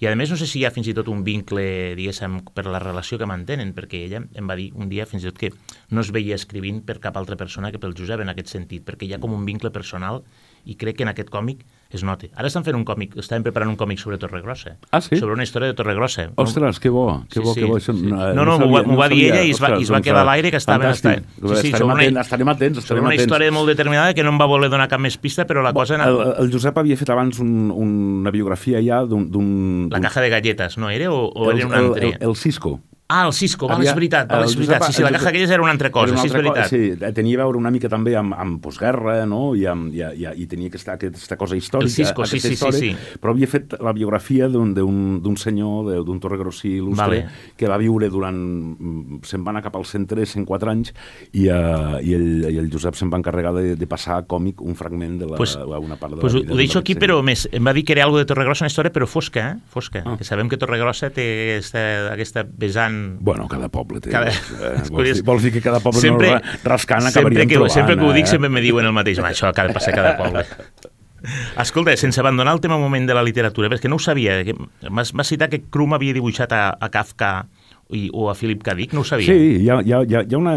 [0.00, 1.62] I a més no sé si hi ha fins i tot un vincle,
[1.96, 5.28] diguéssim, per la relació que mantenen, perquè ella em va dir un dia fins i
[5.28, 5.50] tot que
[5.92, 9.08] no es veia escrivint per cap altra persona que pel Josep en aquest sentit, perquè
[9.08, 10.22] hi ha com un vincle personal
[10.64, 12.28] i crec que en aquest còmic es nota.
[12.36, 14.76] Ara estan fent un còmic, estan preparant un còmic sobre Torregrossa.
[14.92, 15.16] Ah, sí?
[15.16, 16.30] Sobre una història de Torregrossa.
[16.36, 17.76] Ostres, que bo, que Sí, bo, sí, que bo.
[17.78, 18.06] Això, sí.
[18.06, 19.34] no, No, no, m'ho va- m'ho va dir sabia.
[19.40, 21.18] ella i es va- i es va doncs, quedar a l'aire que estaven- fantàstic.
[21.18, 23.24] estaven- sí, sí, estarem, sobre una- atents, estarem atents, estarem una atents.
[23.26, 25.96] història molt determinada que no em va voler donar cap més pista, però la cosa...
[25.96, 29.88] El, el Josep havia fet abans un, una biografia ja d'un...
[29.90, 31.10] La caja de galletes, no era?
[31.12, 32.08] O, o el, era un el, altre?
[32.20, 32.80] el, el Cisco.
[33.12, 34.82] Ah, el Cisco, val, Havia- és veritat, val, és veritat.
[34.82, 36.54] Josep- Sí, sí, la caja d'aquelles era una altra cosa, una sí, és altra co-
[36.54, 36.70] veritat.
[36.70, 39.54] Sí, tenia a veure una mica també amb, amb postguerra, no?
[39.56, 41.88] I, amb, i, i, i tenia aquesta, aquesta cosa històrica.
[41.90, 42.92] El Cisco, sí, sí, sí, sí.
[43.20, 47.28] Però havia fet la biografia d'un senyor, de- d'un torregrossí il·lustre, Vale.
[47.56, 48.36] que va viure durant...
[48.38, 50.94] mm, Se'n va anar cap als 103, 104 anys,
[51.32, 54.60] i, uh, i, el, i el Josep se'n va encarregar de, de passar a còmic
[54.62, 56.52] un fragment de la, Pues- una part de Pues la vida.
[56.54, 57.02] ho deixo aquí, senyor.
[57.08, 59.56] però més, em va dir que era algo de Torregrossa, una història, però fosca, eh?
[59.68, 60.02] Fosca.
[60.06, 60.16] Ah.
[60.16, 62.99] Que sabem que Torregrossa té aquesta, aquesta vessant...
[63.20, 64.10] Bueno, cada poble té...
[64.10, 67.48] Cada- Eh, vols, dir, vols dir que cada poble Sempre- no, ra- rascant sempre acabaríem
[67.48, 67.72] que, trobant...
[67.74, 68.30] sempre que ho dic, eh?
[68.34, 69.18] sempre me diuen el mateix.
[69.18, 70.44] "Home, Això acaba de passar cada poble.
[71.60, 74.54] Escolta, sense abandonar el tema moment de la literatura, perquè no ho sabia, que
[74.88, 77.46] m'has citat que Krum havia dibuixat a, a Kafka
[77.92, 78.74] i, o a Philip K.
[78.78, 79.26] Dick, no ho sabia.
[79.28, 80.54] Sí, ha, hi ha, hi ha, hi ha una...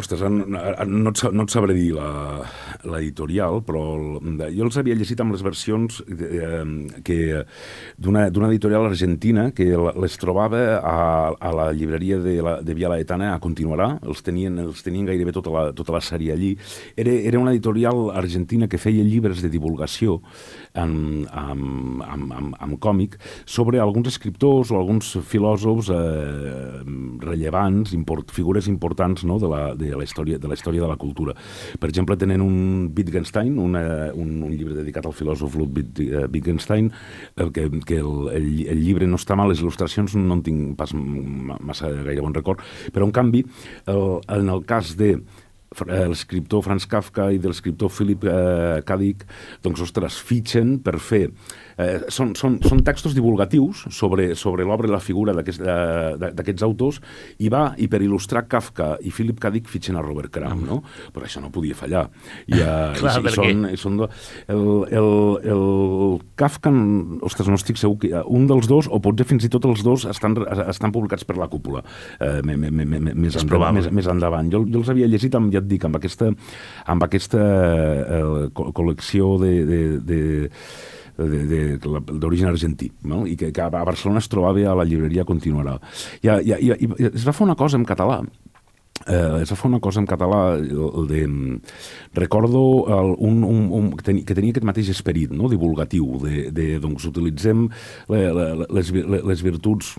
[0.00, 0.60] Ostres, no, no,
[1.12, 1.90] et, no et sabré dir
[2.88, 6.62] l'editorial, però el, jo els havia llegit amb les versions eh,
[7.04, 7.18] que
[8.00, 10.96] d'una editorial argentina que les trobava a,
[11.36, 15.34] a la llibreria de, la, de Via Laetana a Continuarà, els tenien, els tenien gairebé
[15.36, 16.54] tota la, tota la sèrie allí.
[16.96, 20.20] Era, era una editorial argentina que feia llibres de divulgació
[20.74, 26.80] en, amb, amb, amb, amb còmic sobre alguns escriptors o alguns filòsofs eh,
[27.24, 30.90] rellevants, import, figures importants no, de, la, de, de la història de la història de
[30.90, 31.34] la cultura.
[31.80, 33.82] Per exemple, tenen un Wittgenstein, una,
[34.14, 36.90] un, un llibre dedicat al filòsof Ludwig eh, Wittgenstein,
[37.36, 40.74] eh, que, que el, el, el llibre no està mal, les il·lustracions no en tinc
[40.80, 43.44] pas massa gaire bon record, però en canvi,
[43.90, 45.16] el, en el cas de
[45.70, 48.96] l'escriptor Franz Kafka i de l'escriptor Philip eh, K.
[48.98, 49.22] Dick,
[49.62, 51.28] doncs, ostres, fitxen per fer
[51.76, 57.00] eh, són, són, són textos divulgatius sobre, sobre l'obra i la figura d'aquests autors
[57.38, 59.52] i va, i per il·lustrar Kafka i Philip K.
[59.54, 60.80] Dick fitxen a Robert Crumb, no?
[61.14, 62.06] Però això no podia fallar.
[62.46, 64.64] I, uh, Clar, i, i són, i són el,
[65.00, 65.10] el,
[65.54, 65.64] el
[66.40, 66.72] Kafka,
[67.26, 70.06] ostres, no estic segur que un dels dos, o potser fins i tot els dos,
[70.10, 71.82] estan, estan publicats per la cúpula
[72.20, 74.50] eh, més, més, endavant, més, més endavant.
[74.52, 76.30] Jo, jo els havia llegit, amb, ja et dic, amb aquesta,
[76.90, 80.20] amb aquesta eh, col·lecció de, de, de
[81.20, 83.24] d'origen argentí, no?
[83.26, 85.76] i que, que a Barcelona es trobava a la llibreria Continuarà.
[86.22, 88.22] I, i, i, i es va fer una cosa en català,
[89.08, 91.22] Eh, es va fer una cosa en català el de,
[92.12, 92.60] recordo
[92.92, 95.48] el, un, un, un, que, tenia, que tenia aquest mateix esperit no?
[95.48, 97.64] divulgatiu de, de, doncs utilitzem
[98.12, 99.94] les, les virtuts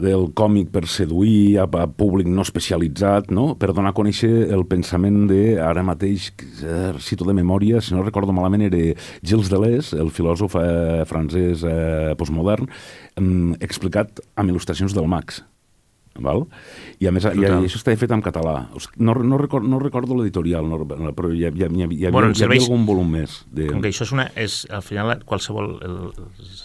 [0.00, 3.50] del còmic per seduir a, a públic no especialitzat, no?
[3.58, 6.30] per donar a conèixer el pensament de, ara mateix,
[6.62, 11.66] eh, cito de memòria, si no recordo malament, era Gilles Deleuze, el filòsof eh, francès
[11.66, 12.70] eh, postmodern,
[13.18, 13.30] eh,
[13.64, 15.42] explicat amb il·lustracions del Max.
[16.24, 16.44] Val?
[16.98, 18.56] I a més, i, i això està fet en català.
[18.96, 20.82] No, no, record, no recordo l'editorial, no,
[21.16, 23.42] però hi, hi, hi, hi, hi, bueno, hi havia algun volum més.
[23.50, 23.68] De...
[23.70, 24.28] Com que això és una...
[24.38, 25.74] És, al final, qualsevol...
[25.88, 25.98] El,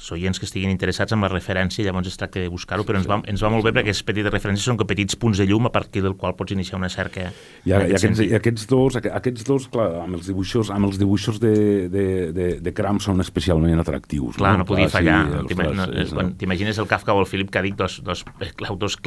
[0.03, 3.07] els oients que estiguin interessats en la referència, llavors es tracta de buscar-ho, però ens
[3.09, 5.69] va, ens va molt bé perquè aquestes petites referències són com petits punts de llum
[5.69, 7.29] a partir del qual pots iniciar una cerca.
[7.63, 11.39] I, i, aquests, i aquests, dos, aquests dos, clar, amb els dibuixos, amb els dibuixos
[11.43, 11.53] de,
[11.93, 14.37] de, de, de Cram són especialment atractius.
[14.41, 15.45] Clar, no, no podia clar, fallar.
[15.47, 17.63] Sí, no, T'imagines el Kafka o el Philip K.
[17.65, 18.25] Dick, dos, dos
[18.71, 18.99] autors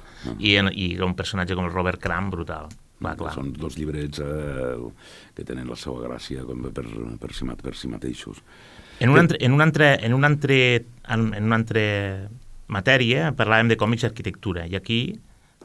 [0.00, 0.36] claus, no.
[0.38, 2.70] i, en, i un personatge com el Robert Crumb, brutal.
[3.04, 3.34] Va, clar.
[3.36, 4.78] Són dos llibrets eh,
[5.36, 6.86] que tenen la seva gràcia com per,
[7.20, 8.40] per, si, per si mateixos.
[9.02, 10.56] En un altre, en un altre, en un altre,
[11.10, 11.84] en, en una altra
[12.70, 15.00] matèria parlàvem de còmics i arquitectura, i aquí,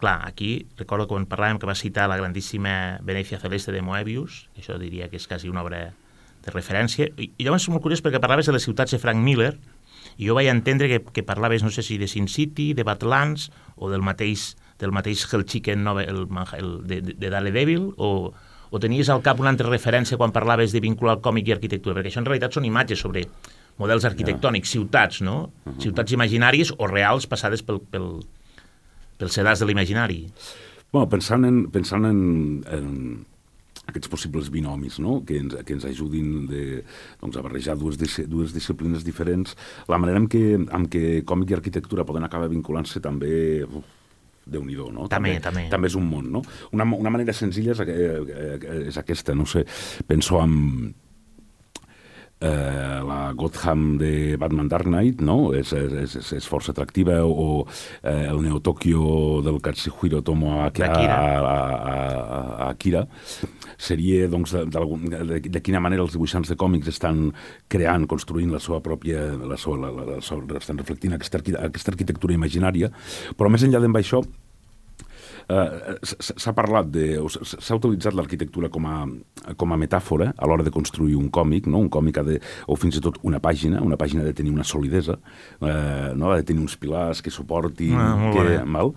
[0.02, 4.80] clar, aquí recordo quan parlàvem que va citar la grandíssima Venecia Celeste de Moebius, això
[4.82, 5.86] diria que és quasi una obra
[6.44, 9.22] de referència, i, i llavors és molt curiós perquè parlaves de les ciutats de Frank
[9.22, 9.54] Miller,
[10.20, 13.90] jo vaig entendre que, que parlaves, no sé si de Sin City, de Badlands, o
[13.90, 16.26] del mateix del mateix Hell Chicken no, el,
[16.58, 18.32] el, de, de Daredevil o,
[18.72, 21.98] o tenies al cap una altra referència quan parlaves de vincular el còmic i arquitectura?
[21.98, 23.26] Perquè això en realitat són imatges sobre
[23.80, 25.38] models arquitectònics, ciutats, no?
[25.42, 25.82] Uh -huh.
[25.84, 28.24] Ciutats imaginàries o reals passades pel, pel,
[29.18, 30.28] pel sedàs de l'imaginari.
[30.92, 33.26] Bueno, pensant en, pensant en, en
[33.90, 35.20] aquests possibles binomis no?
[35.26, 36.82] que, ens, que ens ajudin de,
[37.22, 38.00] doncs, a barrejar dues,
[38.30, 39.56] dues disciplines diferents,
[39.90, 43.98] la manera en què, en què còmic i arquitectura poden acabar vinculant-se també uf,
[44.50, 45.08] déu nhi no?
[45.12, 45.90] També, també, també.
[45.92, 46.42] és un món, no?
[46.74, 49.66] Una, una manera senzilla és, eh, és aquesta, no sé,
[50.08, 50.94] penso en
[52.40, 55.54] eh, la Gotham de Batman Dark Knight, no?
[55.54, 57.66] És, és, és, és força atractiva, o
[58.02, 61.20] eh, el Neo Tokyo del Katsuhiro Tomo a, a, a,
[61.52, 61.58] a,
[62.66, 63.06] a Akira,
[63.78, 67.30] seria doncs, de, de, de, de quina manera els dibuixants de còmics estan
[67.68, 72.36] creant, construint la seva pròpia, la seva, la, la, la, estan reflectint aquesta, aquesta arquitectura
[72.36, 72.92] imaginària,
[73.38, 74.49] però més enllà d'això, eh,
[75.50, 77.18] s'ha parlat de...
[77.42, 79.00] s'ha utilitzat l'arquitectura com, a,
[79.58, 81.82] com a metàfora a l'hora de construir un còmic, no?
[81.82, 82.38] un còmic ha de,
[82.70, 85.18] o fins i tot una pàgina, una pàgina ha de tenir una solidesa,
[85.62, 86.32] eh, no?
[86.32, 87.98] ha de tenir uns pilars que suportin...
[87.98, 88.94] Ah, que, mal,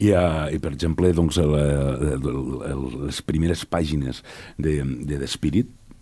[0.00, 2.30] i, uh, i per exemple, doncs, el, el,
[2.70, 4.22] el, les primeres pàgines
[4.56, 5.28] de, de The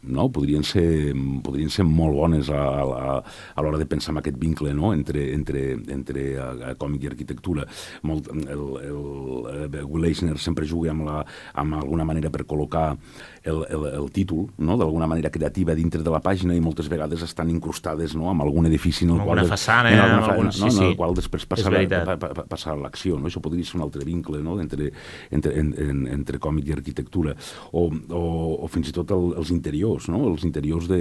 [0.02, 0.28] no?
[0.32, 3.16] podrien, ser, podrien ser molt bones a, a,
[3.54, 4.92] a l'hora de pensar en aquest vincle no?
[4.94, 7.66] entre, entre, entre a, a còmic i arquitectura.
[8.08, 9.02] Molt, el, el,
[9.68, 11.22] el Will Eisner sempre juga amb, la,
[11.58, 12.92] amb alguna manera per col·locar
[13.44, 14.77] el, el, el títol, no?
[14.79, 18.29] d'alguna manera creativa dintre de la pàgina i moltes vegades estan incrustades no?
[18.31, 19.44] amb algun edifici en el qual...
[19.48, 20.53] Façana, en, alguna, algun, no?
[20.53, 20.83] sí, sí.
[20.83, 23.18] en el qual després passarà, pa, pa, passar l'acció.
[23.18, 23.31] No?
[23.31, 24.59] Això podria ser un altre vincle no?
[24.62, 24.90] entre,
[25.35, 27.35] entre, en, en, entre còmic i arquitectura.
[27.72, 28.22] O, o,
[28.64, 30.24] o fins i tot el, els interiors, no?
[30.33, 31.01] els interiors de,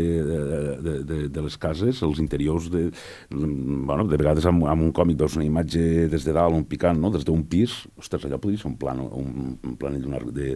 [0.84, 2.88] de, de, de les cases, els interiors de...
[3.32, 6.98] Bueno, de vegades amb, amb un còmic veus una imatge des de dalt, un picant,
[7.00, 7.12] no?
[7.14, 10.56] des d'un pis, ostres, allò podria ser un, plano, un, un planell de,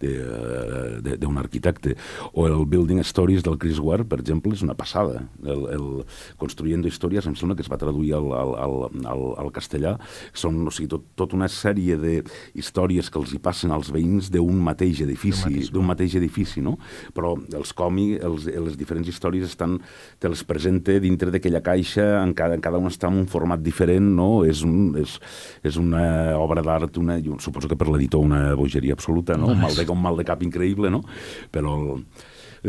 [0.00, 0.12] de,
[1.02, 1.96] de, de, d'un arquitecte.
[2.34, 5.24] O el Building Stories del Chris Ware, per exemple, és una passada.
[5.42, 5.88] El, el
[6.40, 8.76] Construyendo Històries em sembla que es va traduir al, al, al,
[9.14, 9.96] al, al castellà.
[10.36, 12.18] Són, o sigui, tot, tot una sèrie de
[12.58, 16.76] històries que els hi passen als veïns d'un mateix edifici, d'un mateix edifici, no?
[17.16, 19.78] Però el els còmics, els, les diferents històries estan,
[20.20, 23.62] te les presenta dintre d'aquella caixa, en cada, en cada una està en un format
[23.62, 24.44] diferent, no?
[24.48, 25.16] És, un, és,
[25.64, 26.04] és una
[26.40, 29.52] obra d'art, una, suposo que per l'editor una bogeria absoluta, no?
[29.54, 31.02] Un mal de, un mal de cap increïble, no?
[31.52, 31.76] Però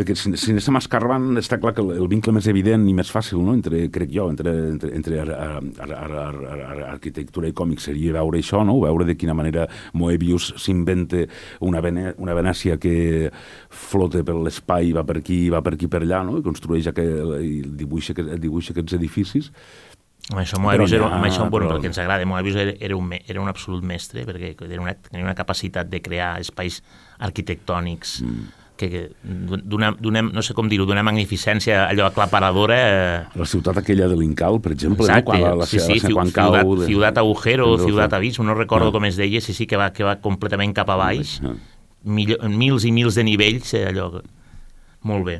[0.01, 3.11] que si, si anem escarbant, està clar que el, el vincle més evident i més
[3.13, 3.53] fàcil, no?
[3.53, 8.41] entre, crec jo, entre, entre, entre ar, ar, ar, ar, arquitectura i còmic seria veure
[8.41, 8.79] això, no?
[8.81, 11.21] veure de quina manera Moebius s'inventa
[11.61, 13.29] una, Vene, una Venècia que
[13.69, 16.39] flota per l'espai, va per aquí, va per aquí, per allà, no?
[16.41, 19.53] i construeix aquell, i dibuixa, dibuixa aquests edificis,
[20.31, 21.77] amb això Moebius era, amb això, bueno, però...
[21.77, 25.25] perquè ens agrada, Moebius era, era, un, era un absolut mestre, perquè era una, tenia
[25.25, 26.81] una capacitat de crear espais
[27.19, 32.77] arquitectònics mm que, que d'una, no sé com dir-ho, d'una magnificència allò aclaparadora.
[32.77, 33.19] Eh...
[33.39, 35.29] La ciutat aquella de l'Incal, per exemple, Exacte, no?
[35.29, 36.75] quan la, la, sí, sí, quan ciutat, cau...
[36.79, 36.87] De...
[36.89, 38.95] Ciutat Agujero, Ciutat Abismo, no recordo ah.
[38.95, 41.55] com es deia, sí, sí, que va, que va completament cap a baix, ah.
[42.03, 44.09] Mil, mils i mils de nivells, eh, allò...
[45.07, 45.37] Molt bé.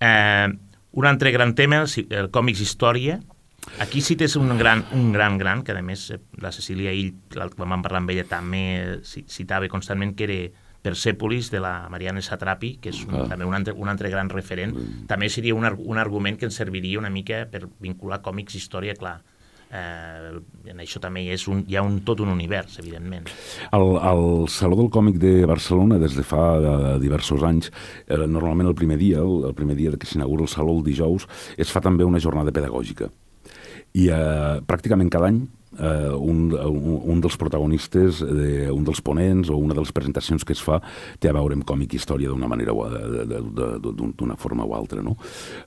[0.00, 0.48] Eh,
[0.96, 3.18] un altre gran tema, el, el còmics història,
[3.82, 7.12] Aquí sí tens un gran, un gran, gran, que a més eh, la Cecília Ill,
[7.34, 8.62] quan vam parlar amb ella, també
[9.04, 10.38] citava constantment que era
[10.86, 13.24] Persepolis de la Mariana Satrapi, que és un, ah.
[13.26, 14.76] també un altre, un altre gran referent.
[14.76, 15.06] Mm.
[15.10, 18.94] També seria un, un argument que ens serviria una mica per vincular còmics i història,
[18.94, 19.16] clar.
[19.66, 20.38] Eh,
[20.70, 23.26] en això també hi, és un, hi ha un, tot un univers, evidentment.
[23.74, 27.74] El, el Saló del Còmic de Barcelona, des de fa uh, diversos anys,
[28.06, 31.26] eh, normalment el primer dia, el, el primer dia que s'inaugura el Saló el dijous,
[31.58, 33.10] es fa també una jornada pedagògica.
[33.96, 35.40] I eh, pràcticament cada any
[35.78, 40.44] eh, un, un, un dels protagonistes, de, un dels ponents o una de les presentacions
[40.44, 40.80] que es fa
[41.20, 45.02] té a veure amb còmic història d'una manera o d'una forma o altra.
[45.04, 45.16] No?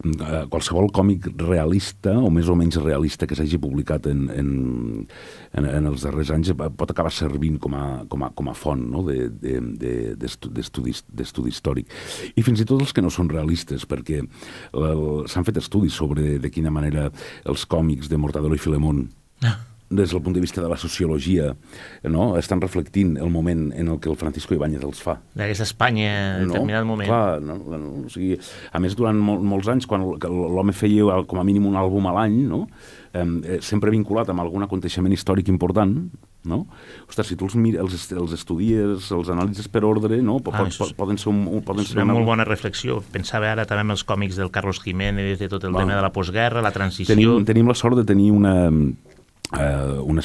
[0.03, 4.49] Eh, qualsevol còmic realista o més o menys realista que s'hagi publicat en, en,
[5.53, 8.85] en, en els darrers anys pot acabar servint com a, com a, com a font
[8.91, 9.03] no?
[9.05, 11.89] d'estudi de, de, històric.
[12.35, 14.21] I fins i tot els que no són realistes, perquè
[15.29, 17.09] s'han fet estudis sobre de quina manera
[17.49, 19.07] els còmics de Mortadelo i Filemón
[19.45, 21.55] ah des del punt de vista de la sociologia,
[22.03, 22.37] no?
[22.37, 25.17] estan reflectint el moment en el que el Francisco Ibáñez els fa.
[25.33, 26.53] D'aquesta Espanya en no?
[26.53, 27.09] determinat moment.
[27.09, 27.57] Clar, no?
[27.57, 27.91] no?
[28.05, 28.37] O sigui,
[28.71, 32.15] a més, durant mol, molts anys, quan l'home feia com a mínim un àlbum a
[32.19, 32.67] l'any, no?
[33.13, 35.95] eh, sempre vinculat amb algun aconteixement històric important,
[36.49, 36.59] no?
[37.09, 40.37] Ostres, si tu els, els, els estudies, els analitzes per ordre, no?
[40.43, 41.43] Pot, ah, pot, poden ser un...
[41.65, 43.01] Poden ser una, una molt bona reflexió.
[43.13, 46.05] Pensava ara també en els còmics del Carlos Jiménez, de tot el bueno, tema de
[46.05, 47.13] la postguerra, la transició...
[47.15, 48.69] Tenim, tenim la sort de tenir una,
[49.57, 50.21] eh, una,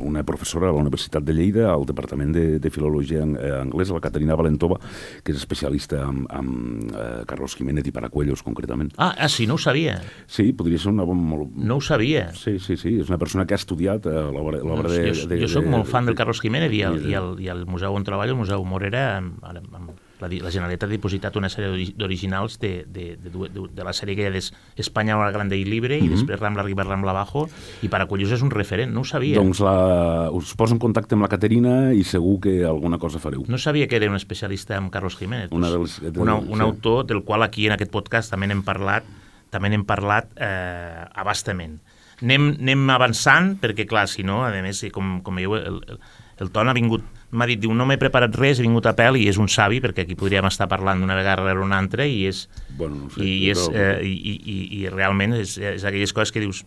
[0.00, 4.00] una professora a la Universitat de Lleida, al Departament de, de Filologia eh, Anglesa, la
[4.00, 4.80] Caterina Valentova,
[5.24, 8.92] que és especialista en, en eh, Carlos Jiménez i Paracuellos, concretament.
[8.98, 10.00] Ah, ah, sí, no ho sabia.
[10.26, 11.22] Sí, podria ser una bona...
[11.30, 11.54] Molt...
[11.54, 12.30] No ho sabia.
[12.34, 15.40] Sí, sí, sí, és una persona que ha estudiat eh, l'obra no, de, jo, de...
[15.44, 18.06] Jo sóc molt fan del Carlos Jiménez i el, i el, i el museu on
[18.06, 19.89] treballo, el Museu Morera, amb, amb
[20.20, 24.16] la, la Generalitat ha dipositat una sèrie d'originals de, de, de, de, de la sèrie
[24.18, 26.06] que ha d'Espanya la Grande i Libre mm -hmm.
[26.06, 27.48] i després Rambla Riba, Rambla Abajo
[27.82, 29.36] i per Acollós és un referent, no ho sabia.
[29.36, 33.44] Doncs la, us poso en contacte amb la Caterina i segur que alguna cosa fareu.
[33.48, 35.48] No sabia que era un especialista en Carlos Jiménez.
[35.52, 36.62] Una dels, de, una, un sí.
[36.62, 39.04] autor del qual aquí en aquest podcast també n'hem parlat
[39.50, 41.80] també n'hem parlat eh, abastament.
[42.22, 45.98] Anem, anem avançant, perquè clar, si no, a més, com, com veieu, el, el,
[46.44, 49.18] el Ton ha vingut m'ha dit, diu, no m'he preparat res, he vingut a pèl
[49.20, 52.24] i és un savi, perquè aquí podríem estar parlant d'una vegada rere una altra i
[52.30, 52.46] és,
[52.78, 56.42] bueno, no sé, i, és, eh, i, i, i realment és, és aquelles coses que
[56.42, 56.64] dius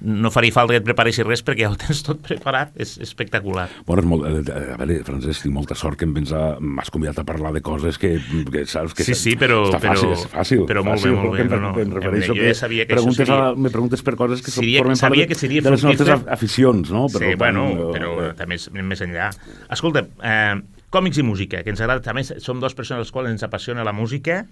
[0.00, 3.66] no faria falta que et preparessis res perquè ja ho tens tot preparat, és espectacular.
[3.86, 6.42] Bueno, és molt, eh, a veure, Francesc, tinc molta sort que em vens a...
[6.60, 8.14] m'has convidat a parlar de coses que,
[8.52, 9.06] que saps que...
[9.06, 9.62] Sí, sí, però...
[9.68, 10.64] Està fàcil, però, és fàcil.
[10.70, 11.46] Però molt fàcil, bé, molt bé.
[11.50, 13.52] No, no, em refereixo jo ja sabia que preguntes això seria...
[13.52, 16.28] A, me preguntes per coses que seria, formen sabia part que seria de les nostres
[16.38, 17.06] aficions, no?
[17.12, 19.30] Però, sí, bueno, però eh, també és més enllà.
[19.70, 20.60] Escolta, eh,
[20.94, 23.94] còmics i música, que ens agrada, també som dues persones als quals ens apassiona la
[23.96, 24.44] música.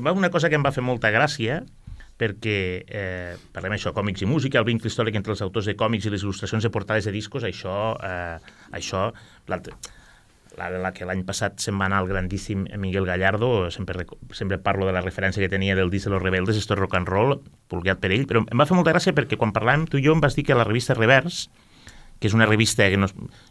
[0.00, 1.62] Una cosa que em va fer molta gràcia,
[2.20, 6.06] perquè eh, parlem això, còmics i música, el vincle històric entre els autors de còmics
[6.06, 8.38] i les il·lustracions de portades de discos, això, eh,
[8.78, 9.08] això
[9.50, 9.60] la,
[10.70, 14.94] la que l'any passat se'n va anar el grandíssim Miguel Gallardo, sempre, sempre parlo de
[14.94, 18.12] la referència que tenia del disc de los rebeldes, esto rock and roll, pulgat per
[18.14, 20.38] ell, però em va fer molta gràcia perquè quan parlàvem tu i jo em vas
[20.38, 21.48] dir que la revista Revers,
[22.20, 23.08] que és una revista que no,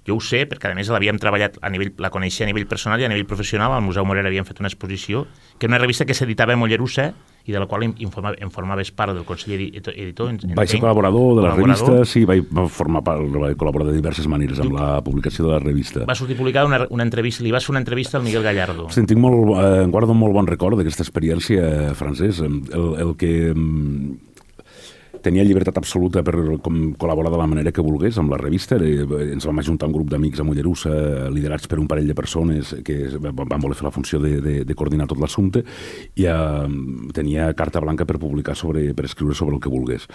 [0.07, 3.01] jo ho sé, perquè a més l'havíem treballat a nivell, la coneixia a nivell personal
[3.01, 5.27] i a nivell professional, al Museu Morera havíem fet una exposició,
[5.59, 7.11] que era una revista que s'editava a Mollerussa
[7.45, 10.29] i de la qual informava, en formaves part del Consell Editor.
[10.31, 11.97] En, vaig ser col·laborador de la col·laborador.
[11.99, 15.59] revista, sí, vaig formar part, vaig col·laborar de diverses maneres amb la publicació de la
[15.59, 16.05] revista.
[16.07, 18.87] Va sortir publicada una, una entrevista, li vas fer una entrevista al Miguel Gallardo.
[18.95, 22.47] Sí, tinc molt, eh, guardo molt bon record d'aquesta experiència, Francesc.
[22.47, 23.33] El, el que
[25.23, 28.77] tenia llibertat absoluta per com, col·laborar de la manera que volgués amb la revista.
[28.77, 30.93] Eh, ens vam ajuntar un grup d'amics a Mollerussa,
[31.33, 34.75] liderats per un parell de persones que van voler fer la funció de, de, de
[34.77, 35.63] coordinar tot l'assumpte
[36.19, 36.73] i eh,
[37.15, 40.09] tenia carta blanca per publicar sobre, per escriure sobre el que volgués.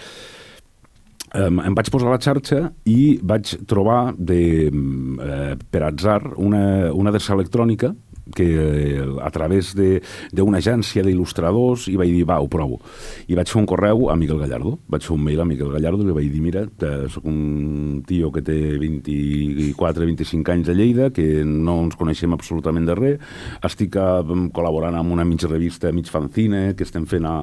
[1.36, 4.40] Em vaig posar a la xarxa i vaig trobar de,
[4.72, 7.92] eh, per atzar una, una adreça electrònica
[8.34, 12.80] que eh, a través d'una agència d'il·lustradors i vaig dir, va, ho provo.
[13.28, 16.04] I vaig fer un correu a Miguel Gallardo, vaig fer un mail a Miguel Gallardo
[16.04, 16.64] i li vaig dir, mira,
[17.12, 22.98] soc un tio que té 24-25 anys a Lleida, que no ens coneixem absolutament de
[22.98, 27.36] res, estic eh, col·laborant amb una mig revista, mig fanzine, que estem fent a,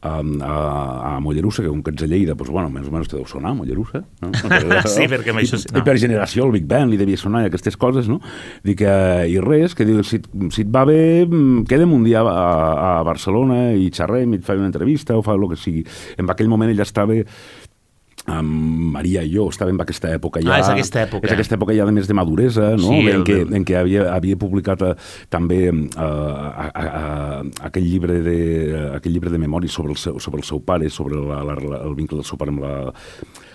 [0.00, 0.54] a, a,
[1.16, 3.26] a Mollerussa, que com que ets a Lleida, doncs, bueno, més o menys te deu
[3.26, 4.04] sonar, Mollerussa.
[4.22, 4.30] No?
[4.94, 5.60] sí, perquè amb això...
[5.68, 5.80] No.
[5.80, 8.20] I per generació el Big Bang li devia sonar i aquestes coses, no?
[8.66, 10.22] Dic, eh, i res, que diu, si
[10.54, 12.48] si et va bé, mm, quedem un dia a,
[12.88, 15.84] a Barcelona i xerrem i et faig una entrevista o fa el que sigui.
[16.18, 17.16] En aquell moment ella estava
[18.28, 20.52] amb Maria i jo estàvem en aquesta època ja...
[20.56, 21.26] Ah, és aquesta època.
[21.28, 22.92] És aquesta època ja de més de maduresa, no?
[22.92, 24.92] Sí, en, el, què, en què havia, havia publicat uh,
[25.32, 28.38] també uh, a, a, a, aquell llibre de,
[28.98, 31.98] aquell llibre de memòries sobre el seu, sobre el seu pare, sobre la, la, el
[31.98, 32.74] vincle del seu pare amb la,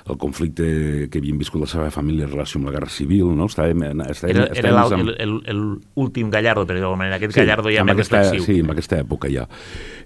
[0.09, 3.47] el conflicte que havien viscut la seva família en relació amb la Guerra Civil, no?
[3.51, 7.95] Estàvem, estàvem, era estàvem era l'últim Gallardo, per dir-ho manera, aquest sí, Gallardo ja més
[7.95, 8.47] aquesta, reflexiu.
[8.49, 9.47] Sí, en aquesta època ja.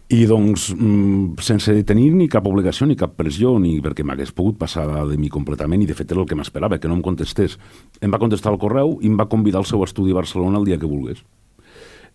[0.07, 4.57] I doncs, mm, sense tenir ni cap obligació ni cap pressió, ni perquè m'hagués pogut
[4.57, 7.57] passar de mi completament, i de fet era el que m'esperava, que no em contestés.
[7.99, 10.65] Em va contestar el correu i em va convidar al seu estudi a Barcelona el
[10.65, 11.25] dia que volgués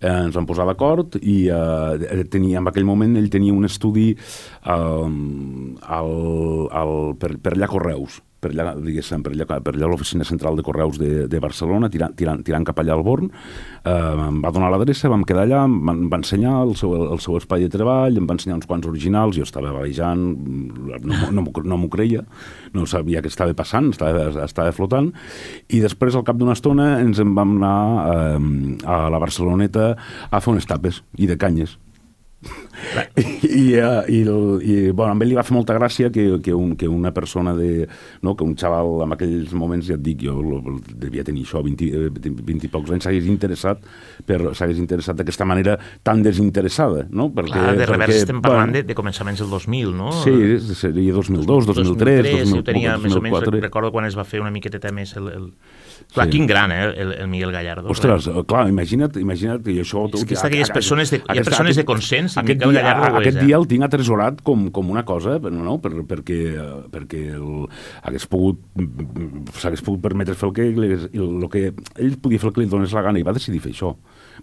[0.03, 4.11] eh, ens vam posar d'acord i eh, tenia, en aquell moment ell tenia un estudi
[4.13, 4.77] eh,
[5.99, 6.13] al,
[6.83, 10.65] al, per, per allà Correus, per allà, diguéssim, per allà, per allà l'oficina central de
[10.67, 13.29] Correus de, de Barcelona, tirant, tirant, tirant cap allà al Born.
[13.31, 16.97] Eh, em va donar l'adreça, vam quedar allà, em va, em va ensenyar el seu,
[17.15, 20.25] el seu espai de treball, em va ensenyar uns quants originals, jo estava barejant,
[21.07, 22.25] no, no, no m'ho creia,
[22.75, 25.13] no sabia què estava passant, estava, estava flotant,
[25.71, 28.43] i després, al cap d'una estona, ens en vam anar eh,
[28.91, 29.93] a la Barceloneta
[30.31, 31.79] a fer unes tapes i de canyes.
[33.17, 36.55] I, i, uh, i, i bueno, amb ell li va fer molta gràcia que, que,
[36.55, 37.87] un, que una persona de,
[38.23, 40.39] no, que un xaval en aquells moments, ja et dic, jo
[40.91, 43.83] devia tenir això, 20, 20, 20 i pocs anys, s'hagués interessat
[44.27, 47.31] per s'hagués interessat d'aquesta manera tan desinteressada, no?
[47.35, 50.13] Perquè, Clar, de revers perquè, estem parlant bueno, de, de començaments del 2000, no?
[50.23, 50.35] Sí,
[50.79, 52.59] seria 2002, 2003, 2003 2004.
[52.59, 53.03] Jo tenia, 2004.
[53.07, 55.49] més o menys, recordo quan es va fer una miqueteta més el, el,
[56.13, 56.33] Clar, sí.
[56.35, 57.89] quin gran, eh, el, el Miguel Gallardo.
[57.89, 58.43] Ostres, eh?
[58.49, 60.05] clar, imagina't, imagina't que això...
[60.13, 63.21] És que és d'aquelles persones, de, hi ha persones de consens, aquest, Miguel dia, Gallardo
[63.23, 63.47] aquest és, eh?
[63.49, 65.79] dia el tinc atresorat com, com una cosa, no?
[65.81, 66.41] Per, perquè,
[66.93, 67.65] perquè el,
[68.05, 68.61] hagués pogut
[69.57, 72.71] s'hagués pogut permetre fer el que, el, el que ell podia fer el que li
[72.77, 73.95] donés la gana i va decidir fer això.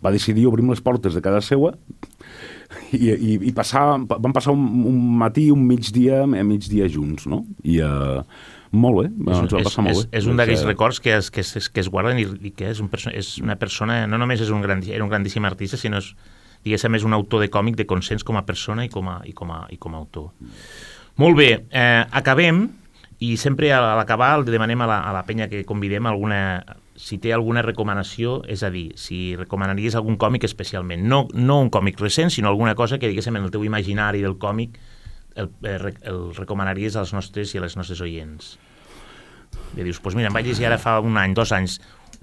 [0.02, 1.76] Va decidir obrir les portes de cada seua
[2.94, 7.44] i, i, i passar, van passar un, un matí, un migdia, a migdia junts, no?
[7.62, 8.24] I, uh,
[8.72, 10.18] molt bé, és, ens va passar molt és, bé.
[10.20, 12.82] És un d'aquells records que es, que, es, que es guarden i, i que és,
[12.84, 16.12] un és una persona, no només és un gran, era un grandíssim artista, sinó és,
[16.66, 19.34] diguéssim, és un autor de còmic de consens com a persona i com a, i
[19.34, 20.30] com a, i com a autor.
[21.20, 22.68] Molt bé, eh, acabem
[23.20, 26.64] i sempre a l'acabar el demanem a la, a la penya que convidem alguna,
[26.96, 31.72] si té alguna recomanació, és a dir, si recomanaries algun còmic especialment, no, no un
[31.74, 34.80] còmic recent, sinó alguna cosa que, diguéssim, en el teu imaginari del còmic
[35.36, 38.56] el, el, el recomanaries als nostres i a les nostres oients?
[39.76, 41.80] I dius, doncs pues mira, em vaig llegir ara fa un any, dos anys,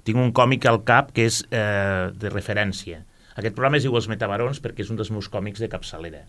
[0.07, 3.03] tinc un còmic al cap que és eh, de referència.
[3.37, 6.25] Aquest programa es diu Els Metabarons perquè és un dels meus còmics de capçalera.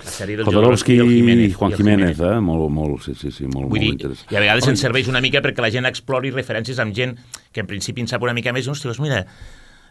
[0.00, 2.40] Jodorowsky i, Jiménez, Juan Jiménez, Jiménez, eh?
[2.40, 5.20] Molt, molt, sí, sí, sí, molt, Vull molt dir, I a vegades ens serveix una
[5.20, 7.18] mica perquè la gent explori referències amb gent
[7.52, 9.26] que en principi en sap una mica més, hòstia, doncs mira,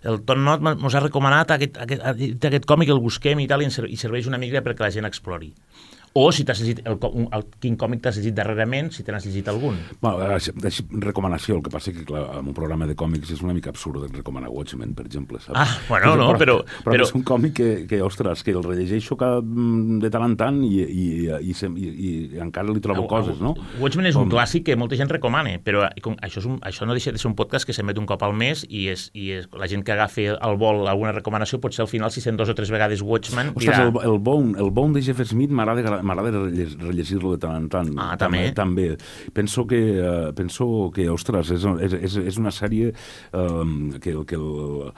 [0.10, 3.62] el Ton Not ens ha recomanat aquest, aquest, aquest, aquest còmic, el busquem i tal,
[3.62, 5.52] i serveix una mica perquè la gent explori
[6.14, 9.48] o si t'has llegit el, el, quin còmic t'has llegit darrerament, si te n'has llegit
[9.52, 9.78] algun.
[10.02, 13.54] Bueno, així, recomanació, el que passa que clar, en un programa de còmics és una
[13.54, 15.42] mica absurd recomanar Watchmen, per exemple.
[15.44, 15.58] Saps?
[15.58, 16.60] Ah, bueno, no, però...
[16.60, 20.26] Però, però, és un còmic que, que, ostres, que el rellegeixo cada, mm, de tant
[20.26, 21.90] en tant i, i, i, i, i,
[22.36, 23.54] i encara li trobo el, coses, no?
[23.82, 24.28] Watchmen és Com...
[24.28, 27.22] un clàssic que molta gent recomana, però com, això, és un, això no deixa de
[27.22, 29.86] ser un podcast que s'emet un cop al mes i, és, i és, la gent
[29.86, 33.04] que agafi al vol alguna recomanació potser al final si sent dos o tres vegades
[33.06, 33.86] Watchmen Ostres, dirà...
[33.88, 37.92] el, el, bon, el bon de Jeff Smith m'agrada rellegir-lo de tant en tant.
[38.00, 38.52] Ah, també?
[38.56, 38.90] També.
[39.34, 41.66] Penso que, uh, penso que ostres, és,
[42.00, 43.64] és, és una sèrie uh,
[44.00, 44.92] que, que el,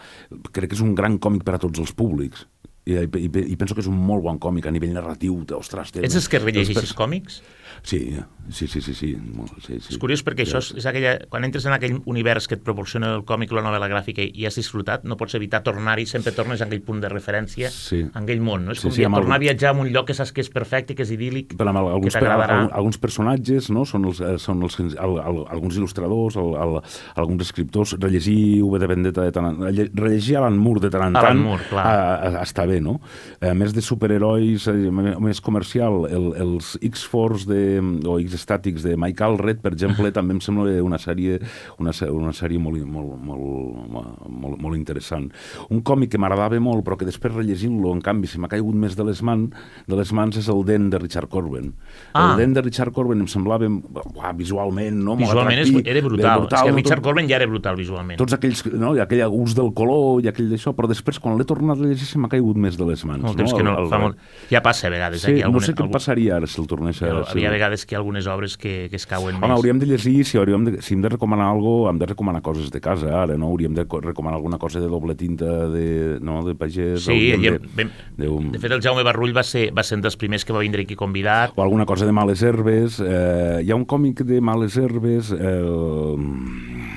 [0.52, 2.46] crec que és un gran còmic per a tots els públics
[2.86, 5.36] I, i, i penso que és un molt bon còmic a nivell narratiu.
[5.54, 7.42] Ostres, té, Ets els que els rellegeixes pers- còmics?
[7.84, 8.14] Sí,
[8.52, 9.94] sí, sí, sí, sí, molt, sí, sí.
[9.96, 11.16] És curiós perquè això és, és aquella...
[11.32, 14.46] Quan entres en aquell univers que et proporciona el còmic o la novel·la gràfica i
[14.46, 18.04] has disfrutat, no pots evitar tornar-hi, sempre tornes a aquell punt de referència, Sí.
[18.14, 18.72] a aquell món, no?
[18.76, 20.42] És Sí, com sí, amb tornar el- a viatjar a un lloc que saps que
[20.42, 22.60] és perfecte, que és idíl·lic, però amb que alguns, per, t'agradarà.
[22.68, 23.84] al- alguns personatges, no?
[23.86, 26.82] són, els, eh, són els, el, el, alguns il·lustradors, el, el,
[27.16, 29.58] alguns escriptors, rellegir V de Vendetta de tant
[29.96, 31.86] rellegir Alan Moore de tant en Alan tant Moore, clar.
[31.88, 33.00] a, a, està bé, no?
[33.42, 39.24] A més de superherois, eh, més comercial, el, els X-Force de, o X-Statics de Mike
[39.24, 41.40] Allred, per exemple, també em sembla una sèrie,
[41.80, 45.30] una, una sèrie molt, molt, molt, molt, molt interessant.
[45.70, 48.96] Un còmic que m'agradava molt, però que després rellegint-lo, en canvi, se m'ha caigut més
[48.98, 49.48] de les, man,
[49.88, 51.72] de les mans, és el Dent de Richard Corben.
[52.14, 52.32] Ah.
[52.34, 55.16] El Dent de Richard Corben em semblava uah, visualment, no?
[55.16, 56.48] Molt Visualment és, era brutal.
[56.48, 56.76] bé, és que no?
[56.82, 58.18] Richard Tot- Corben ja era brutal visualment.
[58.20, 58.96] tots aquells, no?
[58.98, 62.08] I aquell ús del color i aquell d'això, però després, quan l'he tornat a llegir,
[62.08, 63.24] se m'ha caigut més de les mans.
[63.24, 64.18] Molt temps que no, El- el- fa molt...
[64.50, 65.22] Ja passa a vegades.
[65.22, 67.12] Sí, eh, que no alguna- sé què algun- passaria ara si el tornés a...
[67.36, 69.56] Hi ha vegades que hi ha algunes obres que, que es cauen Home, més.
[69.60, 72.72] hauríem de llegir, si, hauríem de, si hem de recomanar alguna hem de recomanar coses
[72.74, 73.52] de casa, ara, no?
[73.54, 77.06] Hauríem de co- recomanar alguna cosa de doble tinta de, no, de pagès.
[77.06, 80.00] Sí, i, de, ben, de, un, de fet el Jaume Barrull va ser, va ser
[80.00, 81.54] un dels primers que va vindre aquí convidat.
[81.56, 82.98] o alguna cosa de Males Herbes.
[83.00, 85.32] Eh, hi ha un còmic de Males Herbes...
[85.38, 86.91] Eh,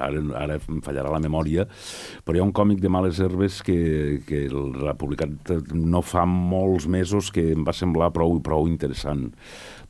[0.00, 1.66] ara, ara em fallarà la memòria,
[2.24, 6.86] però hi ha un còmic de Males Herbes que, que l'ha publicat no fa molts
[6.90, 9.30] mesos que em va semblar prou, prou interessant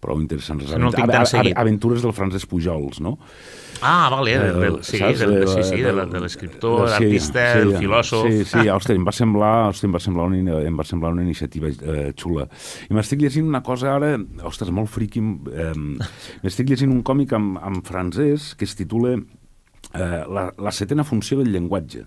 [0.04, 0.60] prou interessant.
[0.76, 1.54] No el tinc tan seguit.
[1.56, 3.14] Aventures del Francesc Pujols, no?
[3.80, 5.22] Ah, vale, del, del, sí, saps?
[5.22, 8.26] del, De- sí, sí, de, de- de l'escriptor, de- l'artista, el filòsof.
[8.28, 11.24] Sí, sí, hosti, em va semblar, hosti, em va semblar, una, em va semblar una
[11.24, 12.44] iniciativa eh, xula.
[12.90, 14.12] I m'estic llegint una cosa ara,
[14.44, 15.24] ostres, molt friqui,
[15.56, 15.72] eh,
[16.44, 19.16] m'estic llegint un còmic en, en francès que es titula
[19.92, 22.06] eh, la, la setena funció del llenguatge.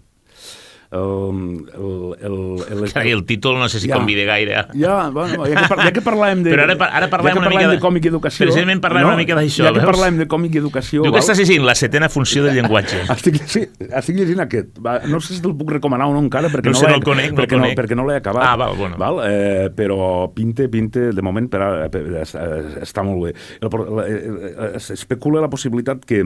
[0.90, 2.36] Um, el, el,
[2.72, 3.96] el, el, Carai, el títol no sé si Ja.
[3.98, 4.56] convida gaire.
[4.74, 6.52] ja, bueno, ja, que, par ja que parlàvem de...
[6.54, 8.46] Però ara ara parlem ja una mica parlem de- de còmic i educació...
[8.46, 9.90] Precisament parlem una mica d'això, Ja que veus?
[9.92, 11.04] parlem de còmic i educació...
[11.04, 13.02] Diu que estàs llegint la setena funció del llenguatge.
[13.18, 14.80] Estic, sí, estic llegint aquest.
[14.80, 16.94] Va, no sé si te'l puc recomanar o no encara, perquè No no, sé, l'he-
[16.96, 17.76] no el conec, no perquè, conec.
[17.76, 18.48] no, perquè no l'he acabat.
[18.48, 18.96] Ah, val, bueno.
[18.98, 19.20] Val?
[19.28, 23.36] Eh, però pinte, pinte, de moment per, a- per, està, molt bé.
[23.60, 23.68] El,
[24.08, 26.24] eh, eh, es especula la possibilitat que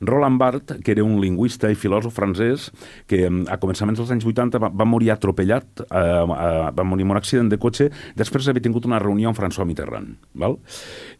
[0.00, 2.70] Roland Barthes, que era un lingüista i filòsof francès,
[3.10, 7.08] que mm, a començaments dels anys 80 va, va morir atropellat, eh, eh, va morir
[7.08, 10.14] en un accident de cotxe, després d'haver tingut una reunió amb François Mitterrand.
[10.38, 10.58] Val?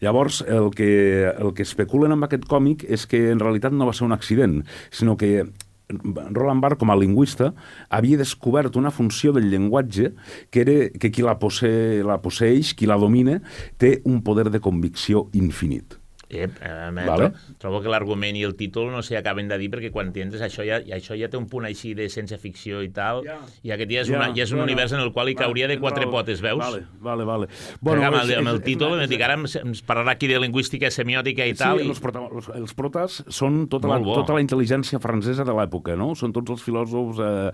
[0.05, 0.89] Llavors, el que,
[1.33, 4.61] el que especulen amb aquest còmic és que en realitat no va ser un accident,
[4.93, 5.47] sinó que
[5.89, 7.51] Roland Barthes, com a lingüista,
[7.93, 10.13] havia descobert una funció del llenguatge
[10.49, 13.39] que era que qui la, posse, la posseix, qui la domina,
[13.77, 15.99] té un poder de convicció infinit.
[16.35, 17.05] Eh, eh, Vale.
[17.07, 17.31] vale.
[17.57, 20.65] Trobo que l'argument i el títol no s'hi acaben de dir perquè quan entres això
[20.67, 23.37] ja, això ja té un punt així de ciència ficció i tal, Ja.
[23.63, 25.45] i aquest ja és, una, ja és un bueno, univers en el qual hi vale,
[25.45, 26.11] cauria de tens quatre raó.
[26.11, 26.59] potes, veus?
[26.59, 27.47] Vale, vale, vale.
[27.81, 30.11] Bueno, amb, el, és- amb el és- títol, és em dic, ara ens, ens parlarà
[30.11, 31.79] aquí de lingüística semiòtica i Sí, tal.
[31.81, 31.87] i...
[31.89, 34.15] els, prota els, els protes són tota la, bo.
[34.15, 36.13] tota la intel·ligència francesa de l'època, no?
[36.15, 37.51] Són tots els filòsofs eh,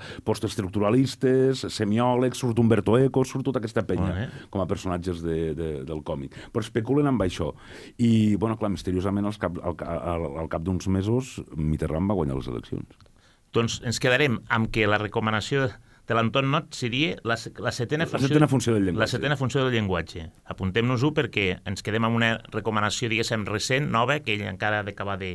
[0.61, 4.27] postestructuralistes, semiòlegs, surt Umberto Eco, surt tota aquesta penya Molt bé.
[4.49, 6.35] com a personatges de, de, del còmic.
[6.53, 7.51] Però especulen amb això.
[7.97, 12.39] I, bueno, clar, misteriosament, als cap, al, al, al cap d'uns mesos, Mitterrand va guanyar
[12.39, 13.07] les eleccions.
[13.55, 15.67] Doncs ens quedarem amb que la recomanació
[16.07, 19.03] de l'Anton Not seria la, la setena La setena funció del llenguatge.
[19.03, 20.25] La setena funció del llenguatge.
[20.51, 25.19] Apuntem-nos-ho perquè ens quedem amb una recomanació, diguéssim, recent, nova, que ell encara ha d'acabar
[25.21, 25.33] de,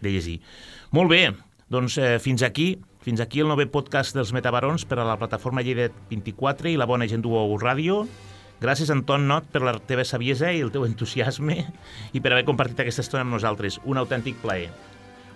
[0.00, 0.38] de llegir.
[0.94, 1.22] Molt bé,
[1.70, 2.76] doncs eh, fins aquí
[3.08, 6.84] fins aquí el nou podcast dels Metabarons per a la plataforma Lleida 24 i la
[6.84, 8.02] bona gent d'UOU Ràdio.
[8.58, 11.60] Gràcies, Anton Not, per la teva saviesa i el teu entusiasme
[12.16, 13.78] i per haver compartit aquesta estona amb nosaltres.
[13.86, 14.70] Un autèntic plaer.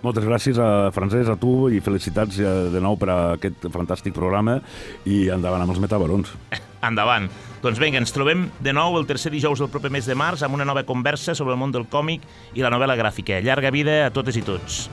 [0.03, 2.35] Moltes gràcies a Francesc, a tu, i felicitats
[2.73, 4.57] de nou per a aquest fantàstic programa
[5.07, 6.33] i endavant amb els metabarons.
[6.83, 7.29] Endavant.
[7.63, 10.59] Doncs vinga, ens trobem de nou el tercer dijous del proper mes de març amb
[10.59, 12.27] una nova conversa sobre el món del còmic
[12.59, 13.39] i la novel·la gràfica.
[13.39, 14.83] Llarga vida a totes i tots.